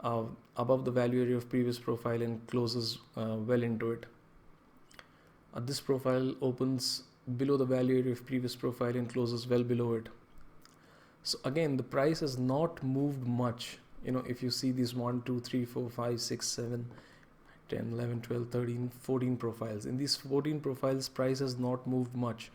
uh, 0.00 0.22
above 0.56 0.84
the 0.84 0.90
value 0.90 1.22
area 1.22 1.36
of 1.36 1.48
previous 1.48 1.78
profile 1.78 2.22
and 2.22 2.46
closes 2.46 2.98
uh, 3.16 3.36
well 3.36 3.62
into 3.62 3.92
it. 3.92 4.06
Uh, 5.54 5.60
this 5.60 5.80
profile 5.80 6.34
opens 6.40 7.04
below 7.36 7.56
the 7.56 7.64
value 7.64 7.98
area 7.98 8.12
of 8.12 8.24
previous 8.24 8.54
profile 8.54 8.96
and 8.96 9.12
closes 9.12 9.46
well 9.48 9.64
below 9.64 9.94
it. 9.94 10.08
So 11.22 11.38
again 11.44 11.76
the 11.76 11.82
price 11.82 12.20
has 12.20 12.38
not 12.38 12.82
moved 12.82 13.26
much. 13.26 13.78
You 14.04 14.12
know 14.12 14.24
if 14.28 14.42
you 14.42 14.50
see 14.50 14.70
these 14.70 14.94
1 14.94 15.22
2 15.22 15.40
3 15.40 15.64
4 15.64 15.90
5 15.90 16.20
6 16.20 16.48
7 16.48 16.86
10 17.68 17.92
11 17.92 18.20
12 18.22 18.48
13 18.50 18.90
14 19.00 19.36
profiles. 19.36 19.86
In 19.86 19.96
these 19.96 20.16
14 20.16 20.60
profiles 20.60 21.08
price 21.08 21.38
has 21.40 21.58
not 21.58 21.86
moved 21.86 22.14
much. 22.14 22.50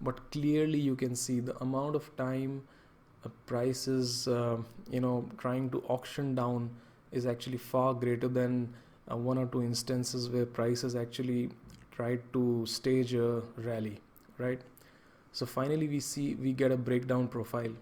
But 0.00 0.30
clearly 0.30 0.78
you 0.78 0.96
can 0.96 1.14
see 1.14 1.40
the 1.40 1.56
amount 1.62 1.96
of 1.96 2.14
time 2.16 2.62
price 3.46 3.88
is 3.88 4.28
uh, 4.28 4.56
you 4.90 5.00
know 5.00 5.28
trying 5.38 5.70
to 5.70 5.82
auction 5.88 6.34
down 6.34 6.70
is 7.12 7.26
actually 7.26 7.58
far 7.58 7.94
greater 7.94 8.28
than 8.28 8.72
uh, 9.10 9.16
one 9.16 9.38
or 9.38 9.46
two 9.46 9.62
instances 9.62 10.28
where 10.28 10.46
price 10.46 10.82
has 10.82 10.96
actually 10.96 11.50
tried 11.90 12.20
to 12.32 12.66
stage 12.66 13.14
a 13.14 13.42
rally 13.56 14.00
right? 14.38 14.60
So 15.32 15.46
finally 15.46 15.88
we 15.88 16.00
see 16.00 16.34
we 16.34 16.52
get 16.52 16.72
a 16.72 16.76
breakdown 16.76 17.28
profile. 17.28 17.72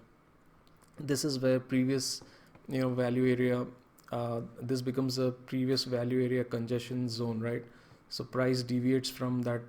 This 0.99 1.25
is 1.25 1.39
where 1.39 1.61
previous 1.61 2.23
you 2.69 2.81
know 2.81 2.91
value 2.91 3.31
area 3.31 3.67
uh, 4.12 4.42
this 4.61 4.83
becomes 4.83 5.19
a 5.19 5.31
previous 5.33 5.85
value 5.85 6.22
area 6.22 6.44
congestion 6.44 7.09
zone 7.09 7.40
right? 7.40 7.64
So 8.11 8.25
price 8.25 8.62
deviates 8.62 9.09
from 9.09 9.40
that 9.42 9.62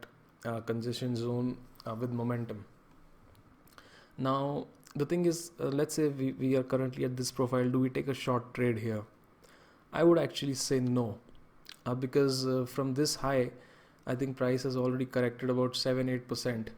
uh, 0.46 0.60
congestion 0.60 1.16
zone 1.16 1.58
uh, 1.88 1.96
with 1.96 2.12
momentum. 2.12 2.66
Now 4.18 4.68
the 4.96 5.06
thing 5.06 5.26
is 5.26 5.52
uh, 5.62 5.68
let's 5.68 5.96
say 5.96 6.10
we, 6.10 6.34
we 6.34 6.56
are 6.56 6.64
currently 6.64 7.06
at 7.06 7.16
this 7.16 7.32
profile 7.32 7.70
do 7.70 7.80
we 7.80 7.90
take 7.90 8.10
a 8.10 8.14
short 8.14 8.54
trade 8.54 8.78
here? 8.80 9.04
I 9.94 10.04
would 10.04 10.20
actually 10.20 10.56
say 10.56 10.82
no 10.82 11.18
uh, 11.86 11.96
because 11.96 12.46
uh, 12.46 12.66
from 12.66 12.94
this 12.96 13.16
high 13.16 13.52
i 14.06 14.14
think 14.14 14.36
price 14.36 14.64
has 14.64 14.76
already 14.76 15.06
corrected 15.06 15.50
about 15.50 15.76
7 15.78 16.10
8 16.10 16.28
percent. 16.28 16.70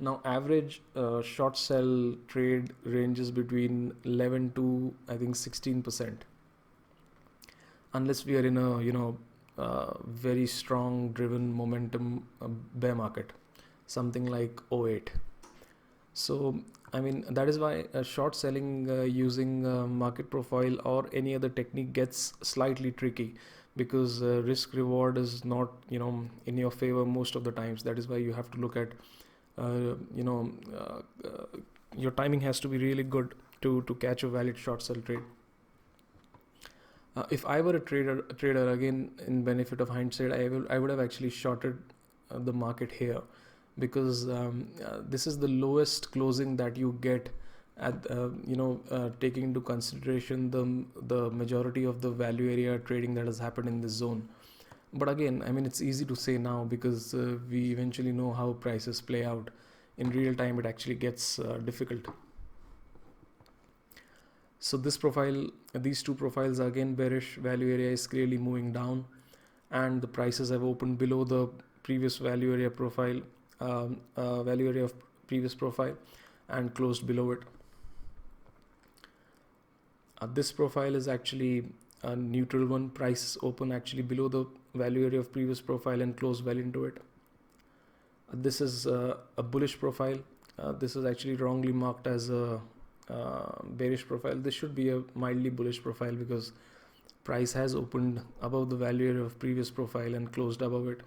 Now 0.00 0.20
average 0.24 0.80
short 1.22 1.58
sell 1.58 2.14
trade 2.26 2.72
ranges 2.84 3.30
between 3.30 3.92
11 4.04 4.52
to 4.54 4.94
I 5.06 5.16
think 5.16 5.36
16 5.36 5.82
percent 5.82 6.24
unless 7.94 8.24
we 8.24 8.36
are 8.36 8.46
in 8.46 8.56
a 8.56 8.80
you 8.80 8.92
know 8.92 9.16
uh, 9.58 9.92
very 10.06 10.46
strong 10.46 11.12
driven 11.12 11.52
momentum 11.52 12.26
bear 12.74 12.94
market. 12.94 13.32
Something 13.86 14.26
like 14.26 14.60
08 14.70 15.10
so 16.14 16.58
I 16.92 17.00
mean 17.00 17.24
that 17.30 17.48
is 17.48 17.58
why 17.58 17.84
short 18.02 18.34
selling 18.34 18.88
uh, 18.90 19.02
using 19.02 19.66
uh, 19.66 19.86
market 19.86 20.30
profile 20.30 20.76
or 20.84 21.08
any 21.12 21.34
other 21.34 21.48
technique 21.48 21.92
gets 21.92 22.34
slightly 22.42 22.92
tricky 22.92 23.34
because 23.76 24.22
uh, 24.22 24.42
risk 24.42 24.74
reward 24.74 25.16
is 25.18 25.44
not 25.44 25.70
you 25.88 25.98
know 25.98 26.24
in 26.46 26.58
your 26.58 26.70
favor 26.70 27.04
most 27.04 27.34
of 27.34 27.44
the 27.44 27.52
times. 27.52 27.82
That 27.82 27.98
is 27.98 28.08
why 28.08 28.18
you 28.18 28.32
have 28.32 28.50
to 28.52 28.58
look 28.58 28.76
at 28.76 28.92
uh, 29.58 29.94
you 30.14 30.24
know 30.24 30.52
uh, 30.76 31.02
your 31.96 32.10
timing 32.10 32.40
has 32.42 32.60
to 32.60 32.68
be 32.68 32.78
really 32.78 33.02
good 33.02 33.34
to 33.62 33.82
to 33.82 33.94
catch 33.94 34.22
a 34.22 34.28
valid 34.28 34.58
short 34.58 34.82
sell 34.82 34.96
trade 34.96 35.20
uh, 37.16 37.24
if 37.30 37.44
I 37.44 37.60
were 37.60 37.76
a 37.76 37.80
trader, 37.80 38.22
trader 38.38 38.70
again 38.70 39.10
in 39.26 39.44
benefit 39.44 39.80
of 39.80 39.88
hindsight, 39.88 40.32
I 40.32 40.48
will 40.48 40.66
I 40.70 40.78
would 40.78 40.90
have 40.90 41.00
actually 41.00 41.30
shorted 41.30 41.78
uh, 42.30 42.38
the 42.38 42.52
market 42.52 42.90
here 42.90 43.20
because 43.78 44.28
um, 44.28 44.68
uh, 44.84 44.98
this 45.08 45.26
is 45.26 45.38
the 45.38 45.48
lowest 45.48 46.10
closing 46.12 46.56
that 46.56 46.76
you 46.76 46.96
get 47.00 47.30
at 47.78 48.06
you 48.46 48.54
know 48.54 48.80
taking 49.20 49.44
into 49.44 49.60
consideration 49.60 50.50
the 50.50 50.64
the 51.14 51.30
majority 51.30 51.84
of 51.84 52.00
the 52.02 52.10
value 52.10 52.50
area 52.50 52.78
trading 52.78 53.14
that 53.14 53.26
has 53.26 53.38
happened 53.38 53.68
in 53.68 53.80
this 53.80 53.92
zone. 53.92 54.28
But 54.94 55.08
again 55.08 55.42
i 55.46 55.52
mean 55.52 55.64
it's 55.64 55.80
easy 55.80 56.04
to 56.04 56.14
say 56.14 56.36
now 56.38 56.64
because 56.64 57.14
uh, 57.14 57.38
we 57.50 57.70
eventually 57.72 58.12
know 58.12 58.32
how 58.32 58.52
prices 58.52 59.00
play 59.00 59.24
out. 59.24 59.50
In 59.98 60.10
real 60.10 60.34
time 60.34 60.58
it 60.58 60.66
actually 60.66 60.94
gets 60.94 61.38
uh, 61.38 61.58
difficult 61.64 62.06
so 64.68 64.80
this 64.86 64.96
profile 65.04 65.38
these 65.86 66.02
two 66.08 66.14
profiles 66.22 66.60
are 66.64 66.68
again 66.72 66.94
bearish 67.02 67.30
value 67.46 67.72
area 67.76 67.90
is 67.98 68.06
clearly 68.06 68.38
moving 68.48 68.72
down 68.72 69.04
and 69.82 70.00
the 70.06 70.10
prices 70.18 70.50
have 70.54 70.62
opened 70.72 70.98
below 70.98 71.24
the 71.24 71.42
previous 71.82 72.18
value 72.28 72.52
area 72.52 72.70
profile 72.70 73.20
um, 73.60 74.00
uh, 74.16 74.42
value 74.42 74.68
area 74.68 74.84
of 74.84 74.94
previous 75.26 75.54
profile 75.54 75.96
and 76.48 76.74
closed 76.74 77.06
below 77.06 77.30
it 77.32 77.40
uh, 80.20 80.26
this 80.34 80.52
profile 80.52 80.94
is 80.94 81.08
actually 81.08 81.64
a 82.02 82.16
neutral 82.16 82.66
one 82.66 82.88
price 82.90 83.36
open 83.42 83.72
actually 83.72 84.02
below 84.02 84.28
the 84.28 84.44
value 84.74 85.06
area 85.06 85.20
of 85.20 85.32
previous 85.32 85.60
profile 85.60 86.00
and 86.00 86.16
close 86.16 86.42
well 86.42 86.56
into 86.56 86.84
it. 86.84 86.98
Uh, 88.32 88.36
this 88.46 88.60
is 88.60 88.86
uh, 88.86 89.16
a 89.36 89.42
bullish 89.42 89.78
profile. 89.78 90.18
Uh, 90.58 90.72
this 90.72 90.96
is 90.96 91.04
actually 91.04 91.34
wrongly 91.34 91.72
marked 91.72 92.06
as 92.06 92.30
a 92.30 92.60
bearish 93.64 94.06
profile. 94.06 94.36
This 94.36 94.54
should 94.54 94.74
be 94.74 94.90
a 94.90 95.02
mildly 95.14 95.50
bullish 95.50 95.82
profile 95.82 96.12
because 96.12 96.52
price 97.24 97.52
has 97.52 97.74
opened 97.74 98.20
above 98.40 98.70
the 98.70 98.76
value 98.76 99.10
area 99.10 99.22
of 99.22 99.38
previous 99.38 99.70
profile 99.70 100.14
and 100.14 100.32
closed 100.32 100.62
above 100.62 100.88
it. 100.88 101.00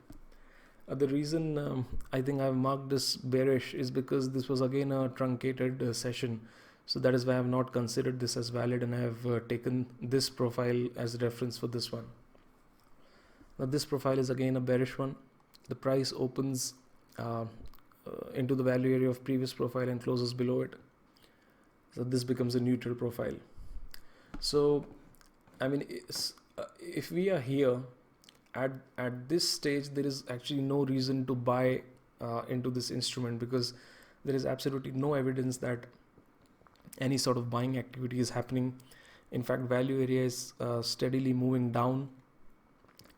Uh, 0.87 0.95
the 0.95 1.07
reason 1.07 1.57
um, 1.57 1.85
I 2.13 2.21
think 2.21 2.41
I've 2.41 2.55
marked 2.55 2.89
this 2.89 3.15
bearish 3.15 3.73
is 3.73 3.89
because 3.89 4.29
this 4.29 4.47
was 4.47 4.61
again 4.61 4.91
a 4.91 5.09
truncated 5.09 5.81
uh, 5.81 5.93
session. 5.93 6.41
So 6.85 6.99
that 6.99 7.15
is 7.15 7.25
why 7.25 7.33
I 7.33 7.37
have 7.37 7.47
not 7.47 7.73
considered 7.73 8.19
this 8.19 8.37
as 8.37 8.49
valid 8.49 8.83
and 8.83 8.93
I 8.93 8.99
have 8.99 9.47
taken 9.47 9.87
this 10.01 10.29
profile 10.29 10.87
as 10.95 11.19
reference 11.21 11.57
for 11.57 11.67
this 11.67 11.91
one. 11.91 12.05
Now 13.57 13.65
this 13.65 13.85
profile 13.85 14.19
is 14.19 14.29
again 14.29 14.55
a 14.57 14.59
bearish 14.59 14.97
one. 14.97 15.15
The 15.67 15.75
price 15.75 16.13
opens 16.15 16.75
uh, 17.17 17.45
uh, 18.05 18.29
into 18.35 18.53
the 18.53 18.61
value 18.61 18.93
area 18.93 19.09
of 19.09 19.23
previous 19.23 19.53
profile 19.53 19.89
and 19.89 20.01
closes 20.03 20.33
below 20.33 20.61
it. 20.61 20.75
So 21.95 22.03
this 22.03 22.23
becomes 22.23 22.55
a 22.55 22.60
neutral 22.60 22.93
profile. 22.93 23.36
So, 24.39 24.86
I 25.62 25.69
mean, 25.69 25.86
uh, 26.58 26.63
if 26.79 27.10
we 27.12 27.29
are 27.29 27.39
here 27.39 27.79
at 28.53 28.71
at 28.97 29.29
this 29.29 29.47
stage, 29.47 29.89
there 29.89 30.05
is 30.05 30.23
actually 30.29 30.62
no 30.62 30.84
reason 30.84 31.25
to 31.27 31.36
buy 31.36 31.81
uh, 32.19 32.41
into 32.49 32.69
this 32.69 32.91
instrument 32.91 33.39
because 33.39 33.73
there 34.25 34.36
is 34.36 34.45
absolutely 34.45 34.91
no 34.91 35.13
evidence 35.13 35.58
that 35.58 35.86
any 36.99 37.17
sort 37.17 37.38
of 37.38 37.49
buying 37.49 37.77
activity 37.77 38.19
is 38.19 38.29
happening. 38.29 38.73
In 39.31 39.43
fact, 39.43 39.63
value 39.63 40.01
area 40.01 40.25
is 40.25 40.53
uh, 40.60 40.81
steadily 40.81 41.34
moving 41.34 41.71
down 41.71 42.10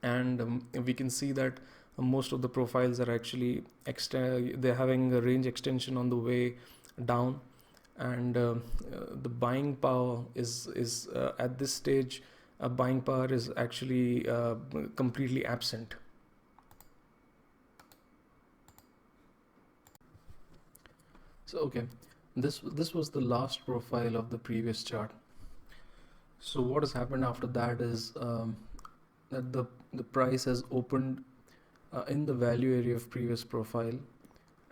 and 0.04 0.42
um, 0.42 0.68
we 0.86 0.94
can 0.94 1.10
see 1.10 1.32
that 1.32 1.60
most 1.98 2.32
of 2.32 2.42
the 2.42 2.50
profiles 2.50 3.00
are 3.00 3.12
actually 3.12 3.64
extend 3.88 4.62
they're 4.62 4.76
having 4.76 5.14
a 5.14 5.22
range 5.22 5.48
extension 5.48 5.98
on 5.98 6.10
the 6.10 6.16
way 6.16 6.56
down 7.06 7.40
and 7.98 8.38
uh, 8.38 8.42
uh, 8.42 8.56
the 9.22 9.30
buying 9.30 9.76
power 9.76 10.24
is 10.36 10.68
is 10.76 11.08
uh, 11.10 11.32
at 11.40 11.58
this 11.58 11.74
stage 11.74 12.22
a 12.60 12.70
buying 12.70 13.02
power 13.02 13.32
is 13.34 13.52
actually 13.58 14.28
uh, 14.28 14.56
completely 14.96 15.46
absent. 15.46 15.96
So 21.46 21.60
okay. 21.60 21.84
This 22.36 22.60
this 22.60 22.94
was 22.94 23.10
the 23.10 23.22
last 23.22 23.66
profile 23.66 24.16
of 24.16 24.30
the 24.30 24.38
previous 24.38 24.84
chart. 24.84 25.12
So 26.40 26.62
what 26.62 26.84
has 26.84 26.92
happened 26.94 27.26
after 27.26 27.48
that 27.48 27.82
is 27.82 28.14
um, 28.20 28.56
that 29.32 29.52
the 29.54 29.66
the 29.94 30.04
price 30.04 30.44
has 30.46 30.64
opened 30.72 31.24
uh, 31.94 32.04
in 32.08 32.26
the 32.26 32.34
value 32.34 32.76
area 32.76 32.96
of 32.96 33.10
previous 33.10 33.44
profile 33.44 33.98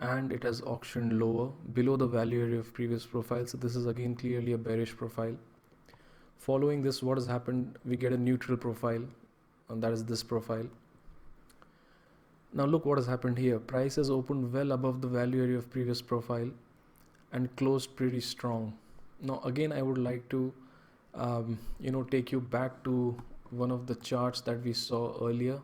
and 0.00 0.32
it 0.32 0.42
has 0.42 0.60
auctioned 0.62 1.18
lower 1.18 1.50
below 1.72 1.96
the 1.96 2.06
value 2.06 2.42
area 2.42 2.58
of 2.58 2.72
previous 2.74 3.06
profile 3.06 3.46
so 3.46 3.56
this 3.56 3.74
is 3.74 3.86
again 3.86 4.14
clearly 4.14 4.52
a 4.52 4.58
bearish 4.58 4.96
profile. 4.96 5.34
Following 6.38 6.82
this 6.82 7.02
what 7.02 7.16
has 7.16 7.26
happened? 7.26 7.78
We 7.84 7.96
get 7.96 8.12
a 8.12 8.16
neutral 8.16 8.58
profile 8.58 9.02
and 9.68 9.82
that 9.82 9.92
is 9.92 10.04
this 10.04 10.22
profile. 10.22 10.66
Now 12.52 12.64
look 12.64 12.84
what 12.84 12.98
has 12.98 13.06
happened 13.06 13.38
here. 13.38 13.58
Price 13.58 13.96
has 13.96 14.10
opened 14.10 14.52
well 14.52 14.72
above 14.72 15.00
the 15.00 15.08
value 15.08 15.42
area 15.42 15.58
of 15.58 15.70
previous 15.70 16.02
profile 16.02 16.50
and 17.32 17.54
closed 17.56 17.96
pretty 17.96 18.20
strong. 18.20 18.74
Now 19.22 19.40
again 19.44 19.72
i 19.72 19.80
would 19.80 19.98
like 19.98 20.28
to 20.28 20.52
um, 21.14 21.58
you 21.80 21.90
know 21.90 22.02
take 22.02 22.30
you 22.30 22.40
back 22.40 22.84
to 22.84 23.16
one 23.50 23.70
of 23.70 23.86
the 23.86 23.94
charts 23.96 24.40
that 24.42 24.62
we 24.62 24.72
saw 24.72 25.16
earlier 25.26 25.58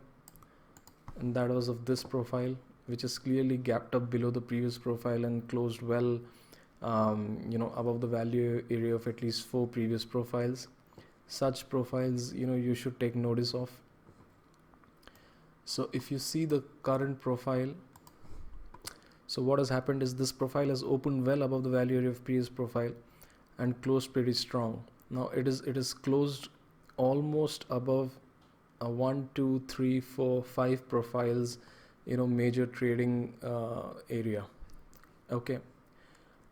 and 1.19 1.35
that 1.35 1.49
was 1.49 1.67
of 1.67 1.85
this 1.85 2.03
profile 2.03 2.55
which 2.87 3.03
is 3.03 3.17
clearly 3.17 3.57
gapped 3.57 3.95
up 3.95 4.09
below 4.09 4.29
the 4.29 4.41
previous 4.41 4.77
profile 4.77 5.25
and 5.25 5.47
closed 5.47 5.81
well 5.81 6.19
um, 6.81 7.39
you 7.49 7.57
know 7.57 7.71
above 7.77 8.01
the 8.01 8.07
value 8.07 8.63
area 8.69 8.93
of 8.93 9.07
at 9.07 9.21
least 9.21 9.47
four 9.47 9.67
previous 9.67 10.03
profiles. 10.03 10.67
Such 11.27 11.67
profiles 11.69 12.33
you 12.33 12.45
know 12.45 12.55
you 12.55 12.75
should 12.75 12.99
take 12.99 13.15
notice 13.15 13.53
of. 13.53 13.71
So 15.65 15.89
if 15.93 16.11
you 16.11 16.19
see 16.19 16.45
the 16.45 16.61
current 16.83 17.21
profile 17.21 17.73
so 19.33 19.41
what 19.41 19.57
has 19.57 19.69
happened 19.69 20.03
is 20.03 20.13
this 20.13 20.31
profile 20.31 20.67
has 20.67 20.83
opened 20.83 21.25
well 21.25 21.41
above 21.41 21.63
the 21.63 21.69
value 21.69 21.97
area 21.97 22.09
of 22.09 22.23
previous 22.23 22.49
profile 22.49 22.91
and 23.57 23.81
closed 23.81 24.13
pretty 24.13 24.33
strong. 24.33 24.83
Now 25.09 25.29
it 25.29 25.47
is 25.47 25.61
it 25.61 25.75
is 25.75 25.91
closed 25.91 26.49
almost 26.97 27.65
above 27.69 28.11
a 28.81 28.89
one 28.89 29.29
two 29.33 29.63
three 29.67 29.99
four 29.99 30.43
five 30.43 30.87
profiles 30.87 31.57
you 32.05 32.17
know 32.17 32.27
major 32.27 32.65
trading 32.65 33.33
uh, 33.43 33.93
area. 34.09 34.45
Okay. 35.31 35.59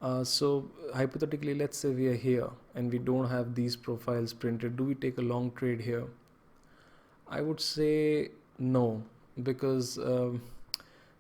Uh, 0.02 0.24
so 0.24 0.68
hypothetically 0.96 1.54
let's 1.54 1.78
say 1.78 1.90
we 1.90 2.08
are 2.08 2.16
here 2.16 2.48
and 2.74 2.92
we 2.92 2.98
don't 2.98 3.30
have 3.30 3.54
these 3.54 3.76
profiles 3.76 4.34
printed. 4.34 4.76
Do 4.76 4.84
we 4.84 4.96
take 4.96 5.18
a 5.18 5.22
long 5.22 5.52
trade 5.52 5.82
here? 5.82 6.06
I 7.28 7.42
would 7.42 7.60
say 7.60 8.30
no 8.58 9.04
because 9.44 9.98
um, 10.00 10.42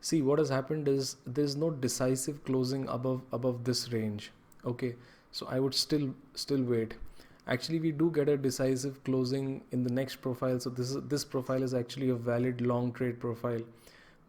see 0.02 0.22
what 0.22 0.39
has 0.39 0.50
happened 0.50 0.88
is 0.88 1.17
there's 1.28 1.56
no 1.56 1.70
decisive 1.70 2.44
closing 2.44 2.88
above 2.88 3.22
above 3.32 3.63
this 3.63 3.91
range. 3.94 4.32
Okay. 4.65 4.96
So 5.34 5.48
i 5.48 5.60
would 5.60 5.74
still 5.74 6.13
still 6.36 6.63
wait. 6.63 6.96
Actually 7.48 7.80
we 7.80 7.91
do 7.91 8.10
get 8.12 8.30
a 8.30 8.38
decisive 8.38 9.04
closing 9.04 9.62
in 9.72 9.84
the 9.84 9.91
next 9.91 10.17
profile. 10.17 10.60
So 10.60 10.70
this 10.70 10.89
is 10.89 11.04
this 11.13 11.24
profile 11.24 11.63
is 11.63 11.74
actually 11.74 12.10
a 12.10 12.15
valid 12.15 12.62
long 12.62 12.91
trade 12.91 13.20
profile 13.20 13.62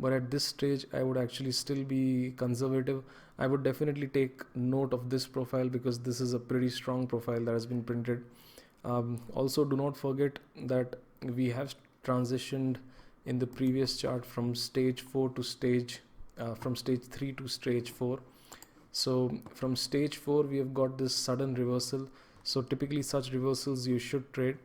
but 0.03 0.13
at 0.19 0.31
this 0.35 0.45
stage 0.53 0.87
i 1.01 1.03
would 1.03 1.19
actually 1.25 1.53
still 1.53 1.85
be 1.85 2.35
conservative. 2.37 3.03
I 3.39 3.47
would 3.51 3.63
definitely 3.65 4.07
take 4.07 4.43
note 4.55 4.93
of 4.93 5.09
this 5.11 5.27
profile 5.27 5.69
because 5.69 5.99
this 6.09 6.21
is 6.21 6.35
a 6.35 6.39
pretty 6.39 6.69
strong 6.69 7.07
profile 7.07 7.41
that 7.47 7.53
has 7.53 7.67
been 7.67 7.83
printed. 7.83 8.25
Um, 8.85 9.21
also 9.35 9.65
do 9.65 9.77
not 9.77 9.97
forget 9.97 10.39
that 10.73 10.97
we 11.23 11.49
have 11.51 11.75
transitioned 12.05 12.77
in 13.25 13.39
the 13.39 13.47
previous 13.47 13.97
chart 13.97 14.27
from 14.27 14.55
stage 14.55 15.01
4 15.01 15.31
to 15.31 15.43
stage 15.43 16.01
uh, 16.39 16.55
from 16.55 16.77
stage 16.77 17.03
3 17.05 17.33
to 17.41 17.49
stage 17.49 17.91
4 17.91 18.19
so 18.93 19.13
from 19.55 19.75
stage 19.75 20.19
4 20.19 20.43
we 20.43 20.59
have 20.59 20.75
got 20.75 20.99
this 20.99 21.15
sudden 21.15 21.55
reversal. 21.55 22.09
So 22.45 22.61
typically 22.61 23.03
such 23.03 23.33
reversals 23.33 23.87
you 23.87 23.99
should 23.99 24.31
trade 24.33 24.59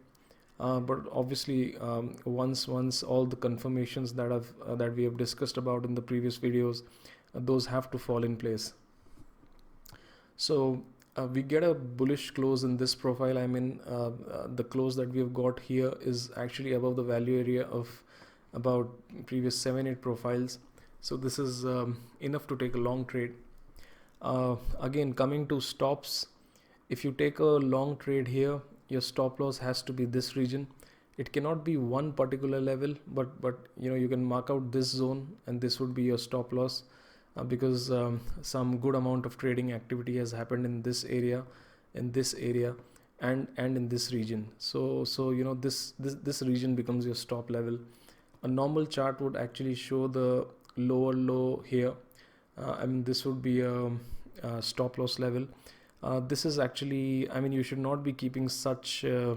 uh, 0.60 0.80
but 0.80 1.00
obviously 1.12 1.78
um, 1.78 2.15
once 2.26 2.67
once 2.67 3.04
all 3.04 3.26
the 3.26 3.36
confirmations 3.36 4.13
that 4.13 4.32
have 4.32 4.48
uh, 4.65 4.76
that 4.76 4.96
we 4.96 5.04
have 5.04 5.17
discussed 5.17 5.58
about 5.58 5.86
in 5.86 5.93
the 5.93 6.02
previous 6.02 6.38
videos 6.38 6.82
uh, 7.36 7.39
those 7.52 7.65
have 7.67 7.91
to 7.91 7.98
fall 7.98 8.24
in 8.24 8.36
place. 8.36 8.74
So 10.36 10.84
uh, 11.15 11.28
we 11.28 11.41
get 11.41 11.63
a 11.63 11.74
bullish 11.74 12.32
close 12.32 12.63
in 12.63 12.78
this 12.78 12.96
profile. 12.96 13.38
I 13.38 13.48
mean 13.48 13.80
uh, 13.88 14.08
uh, 14.08 14.48
the 14.56 14.63
close 14.63 14.96
that 14.96 15.10
we 15.10 15.20
have 15.20 15.34
got 15.34 15.60
here 15.60 15.93
is 16.02 16.32
actually 16.36 16.74
above 16.74 16.96
the 16.96 17.04
value 17.04 17.39
area 17.39 17.63
of 17.67 17.88
about 18.54 18.89
previous 19.28 19.56
7 19.58 19.86
8 19.86 20.02
profiles. 20.02 20.60
So 21.02 21.15
this 21.15 21.38
is 21.38 21.65
um, 21.65 22.00
enough 22.20 22.48
to 22.48 22.58
take 22.58 22.74
a 22.74 22.80
long 22.80 23.06
trade. 23.06 23.34
Again 24.82 25.13
coming 25.13 25.48
to 25.48 25.62
stops 25.62 26.26
if 26.89 27.04
you 27.06 27.12
take 27.12 27.38
a 27.38 27.46
long 27.46 27.98
trade 27.98 28.28
here 28.28 28.60
your 28.89 29.02
stop 29.02 29.39
loss 29.39 29.58
has 29.58 29.82
to 29.84 29.93
be 29.93 30.06
this 30.06 30.36
region. 30.36 30.67
It 31.17 31.34
cannot 31.34 31.63
be 31.65 31.78
one 31.78 32.13
particular 32.13 32.62
level 32.62 32.93
but 33.08 33.41
but 33.41 33.60
you 33.80 33.89
know 33.89 33.95
you 33.95 34.08
can 34.08 34.23
mark 34.23 34.50
out 34.50 34.71
this 34.71 34.88
zone 34.88 35.28
and 35.47 35.60
this 35.60 35.80
would 35.80 35.93
be 35.93 36.04
your 36.04 36.17
stop 36.17 36.54
loss 36.54 36.84
uh, 37.36 37.43
because 37.43 37.91
um, 37.91 38.19
some 38.41 38.78
good 38.78 38.95
amount 38.95 39.26
of 39.26 39.38
trading 39.38 39.71
activity 39.73 40.17
has 40.17 40.32
happened 40.32 40.65
in 40.65 40.82
this 40.84 41.04
area 41.06 41.43
in 41.95 42.12
this 42.12 42.34
area 42.36 42.76
and 43.19 43.47
and 43.58 43.78
in 43.78 43.89
this 43.89 44.13
region. 44.13 44.47
So 44.58 45.04
so 45.04 45.32
you 45.32 45.43
know 45.43 45.56
this 45.56 45.93
this 46.00 46.15
this 46.15 46.41
region 46.41 46.76
becomes 46.76 47.06
your 47.06 47.15
stop 47.15 47.50
level. 47.50 47.80
A 48.43 48.47
normal 48.47 48.86
chart 48.86 49.19
would 49.19 49.36
actually 49.36 49.73
show 49.73 50.08
the 50.08 50.45
lower 50.76 51.13
low 51.13 51.63
here. 51.65 51.93
Uh, 52.58 52.76
i 52.82 52.86
mean 52.88 53.04
this 53.04 53.23
would 53.23 53.41
be 53.41 53.60
a, 53.62 53.91
a 54.41 54.62
stop 54.62 54.97
loss 54.97 55.19
level 55.19 55.43
uh, 56.04 56.20
this 56.20 56.46
is 56.46 56.60
actually 56.60 57.30
i 57.32 57.40
mean 57.40 57.52
you 57.52 57.64
should 57.64 57.80
not 57.80 58.04
be 58.04 58.14
keeping 58.14 58.48
such 58.48 59.04
uh, 59.06 59.36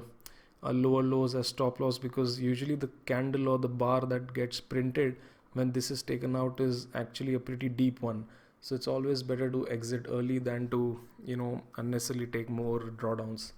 lower 0.63 1.03
lows 1.03 1.35
as 1.35 1.49
stop 1.49 1.81
loss 1.81 1.99
because 1.99 2.39
usually 2.41 2.75
the 2.75 2.91
candle 3.07 3.49
or 3.49 3.59
the 3.59 3.69
bar 3.69 4.01
that 4.03 4.33
gets 4.35 4.61
printed 4.61 5.17
when 5.55 5.73
this 5.73 5.91
is 5.91 6.03
taken 6.03 6.37
out 6.37 6.61
is 6.61 6.87
actually 6.95 7.35
a 7.35 7.41
pretty 7.41 7.69
deep 7.69 8.03
one. 8.03 8.25
So 8.61 8.75
it's 8.75 8.87
always 8.87 9.23
better 9.23 9.51
to 9.51 9.69
exit 9.69 10.07
early 10.09 10.39
than 10.39 10.69
to 10.69 11.01
you 11.25 11.37
know 11.37 11.63
unnecessarily 11.79 12.27
take 12.27 12.51
more 12.51 12.81
drawdowns. 12.81 13.53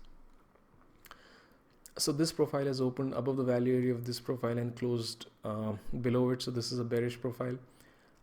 So 1.99 2.12
this 2.12 2.33
profile 2.33 2.67
has 2.67 2.81
opened 2.81 3.12
above 3.15 3.37
the 3.37 3.45
value 3.45 3.77
area 3.77 3.93
of 3.93 4.07
this 4.07 4.19
profile 4.19 4.57
and 4.57 4.75
closed 4.75 5.27
uh, 5.45 5.73
below 6.01 6.31
it. 6.31 6.41
So 6.41 6.51
this 6.51 6.73
is 6.73 6.79
a 6.79 6.85
bearish 6.85 7.21
profile. 7.21 7.59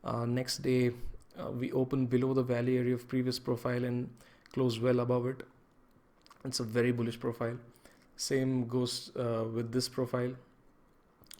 Uh, 0.03 0.25
next 0.25 0.59
day 0.59 0.91
uh, 1.37 1.51
we 1.51 1.71
open 1.73 2.05
below 2.07 2.33
the 2.33 2.41
value 2.41 2.79
area 2.79 2.95
of 2.95 3.07
previous 3.07 3.37
profile 3.37 3.83
and 3.83 4.09
close 4.53 4.79
well 4.79 4.99
above 4.99 5.27
it. 5.27 5.43
It's 6.45 6.59
a 6.59 6.63
very 6.63 6.91
bullish 6.91 7.19
profile. 7.19 7.57
Same 8.15 8.67
goes 8.67 9.11
uh, 9.15 9.45
with 9.53 9.71
this 9.71 9.89
profile. 9.89 10.31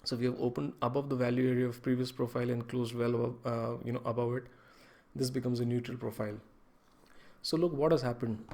So 0.03 0.15
we 0.15 0.25
have 0.25 0.39
opened 0.39 0.73
above 0.81 1.09
the 1.09 1.15
value 1.15 1.49
area 1.49 1.67
of 1.67 1.81
previous 1.81 2.11
profile 2.11 2.49
and 2.49 2.67
closed 2.67 2.95
well 2.95 3.15
above 3.15 3.35
uh, 3.45 3.77
you 3.83 3.93
know 3.93 4.01
above 4.05 4.35
it. 4.35 4.43
This 5.15 5.29
becomes 5.29 5.59
a 5.59 5.65
neutral 5.65 5.97
profile. 5.97 6.35
So 7.41 7.57
look 7.57 7.73
what 7.73 7.91
has 7.91 8.01
happened. 8.01 8.45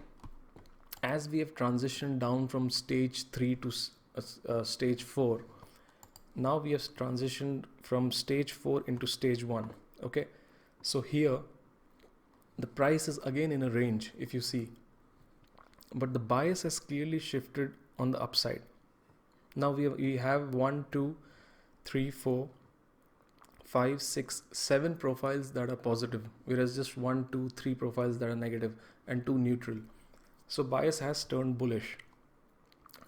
As 1.03 1.29
we 1.29 1.39
have 1.39 1.53
transitioned 1.53 2.19
down 2.19 2.47
from 2.47 2.69
stage 2.69 3.29
3 3.29 3.55
to 3.57 3.71
uh, 4.17 4.21
uh, 4.47 4.63
stage 4.63 5.03
4 5.03 5.41
now 6.35 6.57
we 6.57 6.71
have 6.71 6.81
transitioned 6.95 7.63
from 7.81 8.11
stage 8.11 8.51
4 8.51 8.83
into 8.87 9.07
stage 9.07 9.43
1 9.43 9.69
okay? 10.03 10.27
So 10.81 11.01
here 11.01 11.39
the 12.57 12.67
price 12.67 13.07
is 13.07 13.17
again 13.19 13.51
in 13.51 13.63
a 13.63 13.69
range 13.69 14.11
if 14.17 14.33
you 14.33 14.41
see. 14.41 14.69
But 15.93 16.13
the 16.13 16.19
bias 16.19 16.63
has 16.63 16.79
clearly 16.79 17.19
shifted 17.19 17.71
on 17.99 18.11
the 18.11 18.21
upside. 18.21 18.61
Now 19.55 19.71
we 19.71 19.83
have, 19.83 19.95
we 19.97 20.17
have 20.17 20.53
one 20.53 20.85
two 20.91 21.15
three 21.85 22.11
four 22.11 22.49
five 23.63 24.01
six 24.01 24.43
seven 24.51 24.95
profiles 24.95 25.51
that 25.51 25.69
are 25.69 25.75
positive 25.75 26.23
whereas 26.45 26.75
just 26.75 26.97
one 26.97 27.27
two 27.31 27.49
three 27.49 27.73
profiles 27.73 28.19
that 28.19 28.29
are 28.29 28.35
negative 28.35 28.73
and 29.07 29.25
two 29.25 29.37
neutral. 29.37 29.77
So 30.47 30.63
bias 30.63 30.99
has 30.99 31.23
turned 31.23 31.57
bullish. 31.57 31.97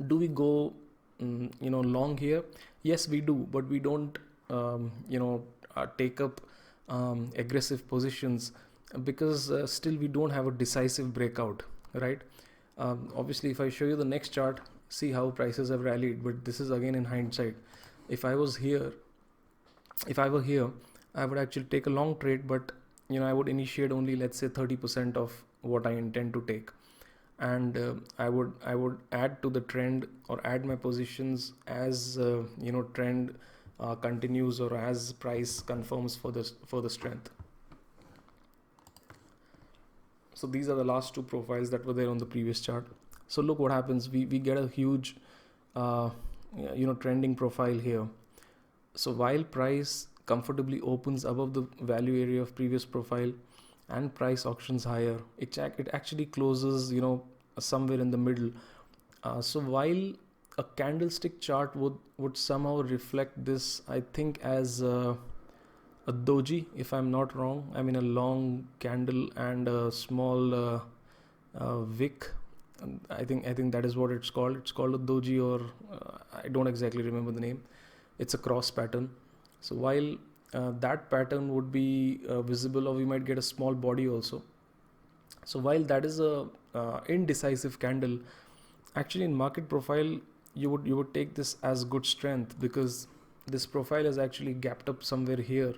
Do 0.08 0.18
we 0.18 0.28
go 0.28 0.74
um, 1.22 1.52
you 1.60 1.70
know 1.70 1.82
long 1.82 2.18
here? 2.18 2.44
Yes 2.84 3.08
we 3.08 3.22
do 3.22 3.48
but 3.52 3.68
we 3.68 3.80
don't 3.80 4.18
um, 4.50 4.92
you 5.10 5.20
know 5.20 5.44
uh, 5.76 5.88
take 5.98 6.22
up 6.22 6.42
um, 6.90 7.32
aggressive 7.36 7.88
positions 7.88 8.52
because 9.04 9.52
uh, 9.52 9.66
still 9.68 9.96
we 9.98 10.08
don't 10.08 10.30
have 10.30 10.48
a 10.48 10.52
decisive 10.52 11.14
breakout 11.14 11.64
right? 11.94 12.22
Um, 12.78 13.12
obviously 13.16 13.50
if 13.50 13.60
i 13.60 13.70
show 13.70 13.86
you 13.86 13.96
the 13.96 14.06
next 14.06 14.30
chart 14.30 14.60
see 14.90 15.12
how 15.12 15.30
prices 15.32 15.70
have 15.70 15.82
rallied 15.82 16.24
but 16.24 16.46
this 16.46 16.60
is 16.60 16.72
again 16.72 16.96
in 16.96 17.06
hindsight. 17.06 17.56
If 18.08 18.24
i 18.24 18.36
was 18.36 18.56
here 18.56 18.94
if 20.08 20.20
i 20.20 20.30
were 20.30 20.42
here 20.42 20.70
i 21.16 21.26
would 21.26 21.38
actually 21.40 21.66
take 21.66 21.88
a 21.88 21.90
long 21.90 22.16
trade 22.20 22.48
but 22.48 22.72
you 23.10 23.20
know 23.20 23.26
i 23.26 23.34
would 23.34 23.50
initiate 23.50 23.92
only 23.92 24.16
let's 24.16 24.38
say 24.38 24.48
30% 24.48 25.18
of 25.18 25.44
what 25.62 25.86
I 25.86 25.92
intend 25.92 26.34
to 26.34 26.44
take. 26.48 26.70
And 27.40 27.78
uh, 27.78 27.94
I 28.18 28.30
would 28.30 28.54
I 28.66 28.74
would 28.76 28.98
add 29.12 29.42
to 29.44 29.50
the 29.50 29.62
trend 29.62 30.08
or 30.28 30.40
add 30.44 30.66
my 30.66 30.76
positions 30.76 31.54
as 31.68 32.18
uh, 32.18 32.44
you 32.60 32.72
know 32.72 32.84
trend 32.96 33.36
uh, 33.80 33.94
continues 33.96 34.60
or 34.60 34.76
as 34.76 35.14
price 35.14 35.60
confirms 35.60 36.16
for 36.16 36.32
the 36.32 36.50
for 36.66 36.82
the 36.82 36.90
strength 36.90 37.30
so 40.38 40.46
these 40.46 40.70
are 40.70 40.76
the 40.76 40.84
last 40.84 41.16
two 41.16 41.24
profiles 41.24 41.72
that 41.72 41.84
were 41.84 41.94
there 41.94 42.10
on 42.10 42.20
the 42.20 42.26
previous 42.26 42.60
chart. 42.62 42.86
So 43.28 43.42
look 43.42 43.58
what 43.58 43.72
happens. 43.72 44.08
We 44.16 44.26
we 44.34 44.40
get 44.48 44.60
a 44.64 44.68
huge 44.68 45.16
uh, 45.76 46.12
you 46.76 46.86
know 46.90 46.94
trending 47.06 47.34
profile 47.40 47.80
here. 47.86 48.04
So 49.04 49.14
while 49.22 49.44
price 49.56 49.96
comfortably 50.28 50.80
opens 50.82 51.26
above 51.32 51.54
the 51.56 51.64
value 51.94 52.22
area 52.22 52.42
of 52.42 52.54
previous 52.54 52.86
profile 52.86 53.34
and 53.90 54.14
price 54.14 54.46
auctions 54.46 54.84
higher 54.84 55.18
it, 55.38 55.58
it 55.58 55.90
actually 55.94 56.26
closes 56.26 56.92
you 56.92 57.02
know 57.02 57.24
somewhere 57.58 58.00
in 58.08 58.12
the 58.12 58.22
middle. 58.30 58.52
Uh, 59.24 59.42
so 59.42 59.60
while 59.60 60.04
a 60.60 60.66
candlestick 60.82 61.42
chart 61.48 61.76
would 61.76 61.98
would 62.18 62.38
somehow 62.44 62.76
reflect 62.92 63.44
this 63.50 63.66
i 63.96 64.00
think 64.18 64.40
as 64.52 64.82
uh, 64.82 65.16
a 66.08 66.14
doji 66.14 66.66
if 66.76 66.94
i'm 66.94 67.12
not 67.12 67.36
wrong. 67.36 67.72
I 67.76 67.82
mean 67.82 67.96
a 67.96 68.02
long 68.02 68.68
candle 68.80 69.30
and 69.36 69.68
a 69.68 69.92
small 69.92 70.56
uh, 70.56 70.80
uh 71.60 71.80
wick. 72.00 72.30
I 73.10 73.26
think 73.26 73.48
i 73.48 73.54
think 73.54 73.72
that 73.74 73.86
is 73.86 73.98
what 73.98 74.12
it's 74.12 74.30
called. 74.30 74.58
It's 74.58 74.72
called 74.72 74.96
a 74.96 74.98
doji 74.98 75.38
or 75.50 75.62
uh, 75.92 76.18
i 76.44 76.48
don't 76.48 76.68
exactly 76.68 77.04
remember 77.04 77.32
the 77.32 77.42
name. 77.42 77.62
It's 78.20 78.34
a 78.34 78.38
cross 78.38 78.72
pattern. 78.72 79.10
So 79.62 79.76
while 79.76 80.16
uh, 80.54 80.72
that 80.80 81.10
pattern 81.10 81.54
would 81.54 81.72
be 81.72 82.22
uh, 82.28 82.42
visible 82.42 82.88
or 82.88 82.96
we 82.96 83.06
might 83.06 83.26
get 83.26 83.38
a 83.38 83.42
small 83.42 83.74
body 83.74 84.08
also. 84.08 84.42
So 85.46 85.60
while 85.60 85.84
that 85.84 86.06
is 86.06 86.20
a 86.20 86.48
uh, 86.74 87.02
indecisive 87.08 87.80
candle 87.80 88.20
actually 88.96 89.26
in 89.26 89.34
market 89.34 89.70
profile 89.70 90.18
you 90.54 90.70
would 90.70 90.88
you 90.88 90.96
would 90.96 91.14
take 91.14 91.36
this 91.36 91.56
as 91.64 91.84
good 91.84 92.06
strength 92.06 92.60
because 92.60 93.08
this 93.46 93.66
profile 93.66 94.06
is 94.06 94.18
actually 94.18 94.54
gapped 94.54 94.90
up 94.90 95.04
somewhere 95.04 95.38
here 95.38 95.74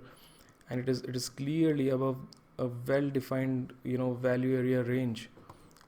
and 0.70 0.80
it 0.80 0.90
is 0.90 1.02
it 1.02 1.16
is 1.16 1.30
clearly 1.30 1.90
above 1.90 2.18
a 2.58 2.68
well 2.88 3.10
defined 3.10 3.74
you 3.84 3.98
know 3.98 4.14
value 4.14 4.56
area 4.58 4.84
range. 4.84 5.30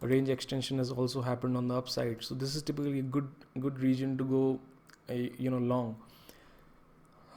Range 0.01 0.29
extension 0.29 0.79
has 0.79 0.91
also 0.91 1.21
happened 1.21 1.55
on 1.55 1.67
the 1.67 1.75
upside. 1.75 2.23
So 2.23 2.33
this 2.33 2.55
is 2.55 2.63
typically 2.63 2.99
a 2.99 3.03
good 3.03 3.27
good 3.59 3.79
region 3.79 4.17
to 4.17 4.23
go 4.23 4.59
uh, 5.09 5.13
you 5.13 5.51
know 5.51 5.59
long. 5.59 5.95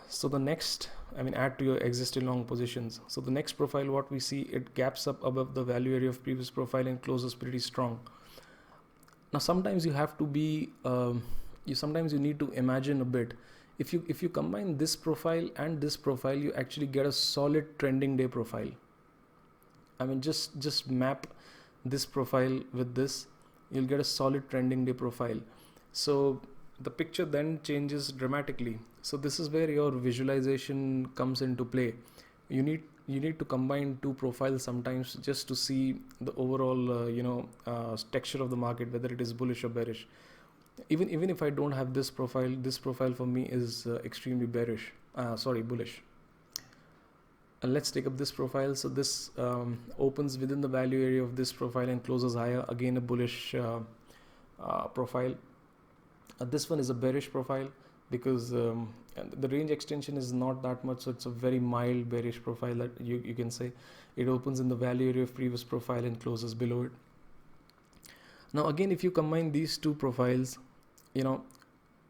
So 0.09 0.29
the 0.29 0.39
next 0.39 0.91
i 1.19 1.23
mean 1.23 1.35
add 1.35 1.59
to 1.59 1.65
your 1.65 1.77
existing 1.79 2.27
long 2.27 2.45
positions. 2.45 3.01
So 3.09 3.21
the 3.21 3.31
next 3.31 3.53
profile 3.53 3.91
what 3.91 4.11
we 4.11 4.21
see 4.21 4.43
it 4.61 4.75
gaps 4.75 5.07
up 5.07 5.25
above 5.25 5.55
the 5.55 5.63
value 5.63 5.95
area 5.95 6.09
of 6.09 6.23
previous 6.23 6.51
profile 6.51 6.87
and 6.87 7.01
closes 7.03 7.35
pretty 7.35 7.59
strong. 7.59 8.01
Now 9.33 9.41
sometimes 9.41 9.85
you 9.85 9.93
have 9.93 10.17
to 10.19 10.25
be 10.25 10.71
um, 10.85 11.23
you 11.65 11.75
sometimes 11.75 12.13
you 12.13 12.19
need 12.19 12.39
to 12.39 12.51
imagine 12.53 13.01
a 13.01 13.05
bit 13.05 13.35
if 13.79 13.93
you 13.93 14.05
if 14.09 14.23
you 14.23 14.29
combine 14.29 14.77
this 14.79 14.95
profile 14.95 15.49
and 15.57 15.81
this 15.81 15.97
profile 15.97 16.35
you 16.35 16.53
actually 16.55 16.87
get 16.87 17.07
a 17.07 17.13
solid 17.13 17.79
trending 17.79 18.17
day 18.17 18.27
profile. 18.27 18.71
I 20.01 20.05
mean 20.05 20.21
just 20.21 20.59
just 20.61 20.91
map 20.91 21.27
this 21.85 22.07
profile 22.07 22.61
with 22.73 22.95
this 22.95 23.27
you'll 23.71 23.93
get 23.93 24.01
a 24.01 24.05
solid 24.05 24.49
trending 24.49 24.85
day 24.85 24.93
profile. 24.93 25.41
So 25.93 26.41
the 26.81 26.91
picture 26.91 27.25
then 27.25 27.61
changes 27.63 28.11
dramatically. 28.13 28.79
So 29.03 29.17
this 29.17 29.39
is 29.39 29.51
where 29.51 29.71
your 29.71 29.91
visualization 29.91 31.07
comes 31.15 31.43
into 31.43 31.65
play. 31.65 31.95
You 32.49 32.63
need 32.63 32.83
you 33.07 33.21
need 33.21 33.39
to 33.39 33.45
combine 33.45 33.99
two 34.03 34.15
profiles 34.15 34.63
sometimes 34.63 35.15
just 35.15 35.47
to 35.49 35.55
see 35.55 36.01
the 36.21 36.33
overall 36.37 36.93
uh, 36.93 37.07
you 37.07 37.23
know 37.23 37.49
uh, 37.67 37.97
texture 38.13 38.43
of 38.43 38.51
the 38.51 38.57
market 38.57 38.91
whether 38.93 39.13
it 39.13 39.21
is 39.21 39.33
bullish 39.33 39.63
or 39.65 39.69
bearish 39.69 40.07
even 40.89 41.09
even 41.11 41.31
if 41.31 41.43
i 41.43 41.51
don't 41.51 41.73
have 41.73 41.95
this 41.95 42.11
profile 42.11 42.53
this 42.63 42.79
profile 42.79 43.13
for 43.13 43.27
me 43.27 43.45
is 43.47 43.87
uh, 43.87 43.95
extremely 44.05 44.47
bearish 44.47 44.93
uh, 45.17 45.37
sorry 45.37 45.63
bullish. 45.63 46.03
And 47.63 47.73
let's 47.73 47.91
take 47.91 48.07
up 48.07 48.19
this 48.19 48.31
profile. 48.31 48.75
So 48.75 48.89
this 48.89 49.31
um, 49.39 49.79
opens 49.99 50.37
within 50.37 50.61
the 50.61 50.69
value 50.69 51.03
area 51.03 51.23
of 51.23 51.35
this 51.35 51.53
profile 51.53 51.89
and 51.89 52.03
closes 52.05 52.35
higher. 52.35 52.65
Again 52.69 52.97
a 52.97 53.01
bullish 53.01 53.55
uh, 53.55 53.79
uh, 54.63 54.85
profile. 54.89 55.35
Uh, 56.41 56.45
this 56.45 56.69
one 56.69 56.79
is 56.79 56.91
a 56.91 56.95
bearish 56.95 57.31
profile 57.31 57.69
because 58.11 58.53
um, 58.53 58.93
the 59.41 59.49
range 59.49 59.71
extension 59.71 60.17
is 60.17 60.33
not 60.33 60.63
that 60.63 60.85
much. 60.85 61.03
So 61.03 61.11
it's 61.11 61.27
a 61.27 61.31
very 61.31 61.59
mild 61.59 62.11
bearish 62.11 62.43
profile 62.43 62.75
that 62.75 62.91
you, 63.01 63.23
you 63.25 63.35
can 63.35 63.51
say. 63.51 63.73
It 64.17 64.29
opens 64.29 64.61
in 64.61 64.69
the 64.69 64.77
value 64.77 65.09
area 65.09 65.23
of 65.23 65.35
previous 65.35 65.65
profile 65.65 66.05
and 66.05 66.21
closes 66.21 66.55
below 66.55 66.83
it. 66.83 66.93
Now 68.53 68.67
again 68.67 68.93
if 68.93 69.03
you 69.03 69.11
combine 69.11 69.53
these 69.53 69.79
two 69.79 69.95
profiles 69.95 70.59
you 71.15 71.23
know 71.23 71.43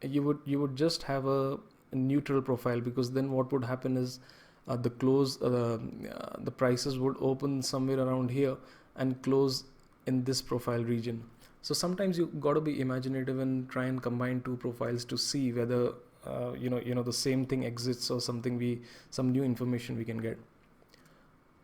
you 0.01 0.21
would 0.23 0.39
you 0.45 0.59
would 0.59 0.75
just 0.75 1.03
have 1.03 1.25
a 1.25 1.57
neutral 1.93 2.41
profile 2.41 2.81
because 2.81 3.11
then 3.11 3.31
what 3.31 3.51
would 3.51 3.63
happen 3.63 3.97
is 3.97 4.19
uh, 4.67 4.75
the 4.75 4.89
close 4.89 5.41
uh, 5.41 5.77
uh, 6.11 6.35
the 6.39 6.51
prices 6.51 6.97
would 6.99 7.15
open 7.19 7.61
somewhere 7.61 7.99
around 7.99 8.29
here 8.29 8.55
and 8.97 9.21
close 9.21 9.63
in 10.07 10.23
this 10.23 10.41
profile 10.41 10.83
region. 10.83 11.23
So 11.61 11.73
sometimes 11.73 12.17
you 12.17 12.27
got 12.39 12.53
to 12.53 12.61
be 12.61 12.79
imaginative 12.79 13.39
and 13.39 13.69
try 13.69 13.85
and 13.85 14.01
combine 14.01 14.41
two 14.41 14.55
profiles 14.57 15.05
to 15.05 15.17
see 15.17 15.51
whether 15.51 15.93
uh, 16.25 16.53
you 16.53 16.69
know 16.69 16.79
you 16.79 16.95
know 16.95 17.03
the 17.03 17.13
same 17.13 17.45
thing 17.45 17.63
exists 17.63 18.09
or 18.09 18.19
something 18.21 18.57
we 18.57 18.81
some 19.09 19.31
new 19.31 19.43
information 19.43 19.97
we 19.97 20.05
can 20.05 20.17
get. 20.17 20.37